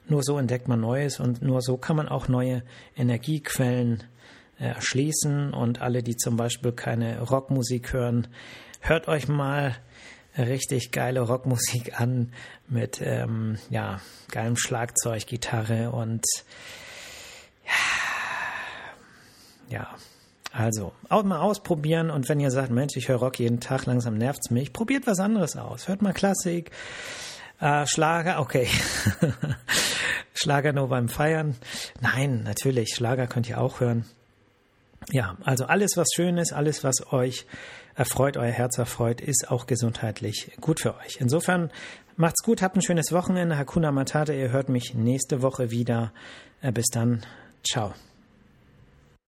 nur 0.07 0.23
so 0.23 0.37
entdeckt 0.37 0.67
man 0.67 0.79
Neues 0.79 1.19
und 1.19 1.41
nur 1.41 1.61
so 1.61 1.77
kann 1.77 1.97
man 1.97 2.07
auch 2.07 2.27
neue 2.27 2.63
Energiequellen 2.95 4.03
erschließen. 4.59 5.53
Und 5.53 5.81
alle, 5.81 6.03
die 6.03 6.15
zum 6.15 6.37
Beispiel 6.37 6.71
keine 6.71 7.21
Rockmusik 7.21 7.93
hören, 7.93 8.27
hört 8.81 9.07
euch 9.07 9.27
mal 9.27 9.75
richtig 10.37 10.91
geile 10.91 11.21
Rockmusik 11.21 11.99
an 11.99 12.31
mit 12.67 13.01
ähm, 13.01 13.57
ja, 13.69 13.99
geilem 14.31 14.55
Schlagzeug, 14.55 15.25
Gitarre 15.25 15.91
und 15.91 16.23
ja, 17.65 17.71
ja. 19.69 19.95
Also, 20.53 20.93
auch 21.09 21.23
mal 21.23 21.39
ausprobieren 21.39 22.09
und 22.09 22.29
wenn 22.29 22.39
ihr 22.39 22.49
sagt, 22.49 22.71
Mensch, 22.71 22.95
ich 22.95 23.09
höre 23.09 23.17
Rock 23.17 23.37
jeden 23.37 23.59
Tag, 23.59 23.85
langsam 23.85 24.17
nervt's 24.17 24.49
mich, 24.49 24.73
probiert 24.73 25.05
was 25.05 25.19
anderes 25.19 25.55
aus. 25.55 25.87
Hört 25.87 26.01
mal 26.01 26.13
Klassik, 26.13 26.71
äh, 27.59 27.85
Schlager, 27.85 28.39
okay. 28.39 28.67
Schlager 30.33 30.73
nur 30.73 30.87
beim 30.87 31.09
Feiern. 31.09 31.55
Nein, 32.01 32.43
natürlich, 32.43 32.95
Schlager 32.95 33.27
könnt 33.27 33.49
ihr 33.49 33.59
auch 33.61 33.81
hören. 33.81 34.05
Ja, 35.11 35.37
also 35.43 35.65
alles, 35.65 35.95
was 35.95 36.07
schön 36.13 36.37
ist, 36.37 36.53
alles, 36.53 36.83
was 36.83 37.11
euch 37.13 37.45
erfreut, 37.95 38.37
euer 38.37 38.51
Herz 38.51 38.77
erfreut, 38.77 39.21
ist 39.21 39.49
auch 39.49 39.65
gesundheitlich 39.65 40.51
gut 40.59 40.81
für 40.81 40.95
euch. 40.97 41.17
Insofern 41.19 41.71
macht's 42.15 42.43
gut, 42.43 42.61
habt 42.61 42.75
ein 42.75 42.81
schönes 42.81 43.11
Wochenende. 43.11 43.57
Hakuna 43.57 43.91
Matata, 43.91 44.33
ihr 44.33 44.51
hört 44.51 44.69
mich 44.69 44.93
nächste 44.93 45.41
Woche 45.41 45.71
wieder. 45.71 46.11
Äh, 46.61 46.71
bis 46.71 46.87
dann. 46.91 47.21
Ciao. 47.63 47.93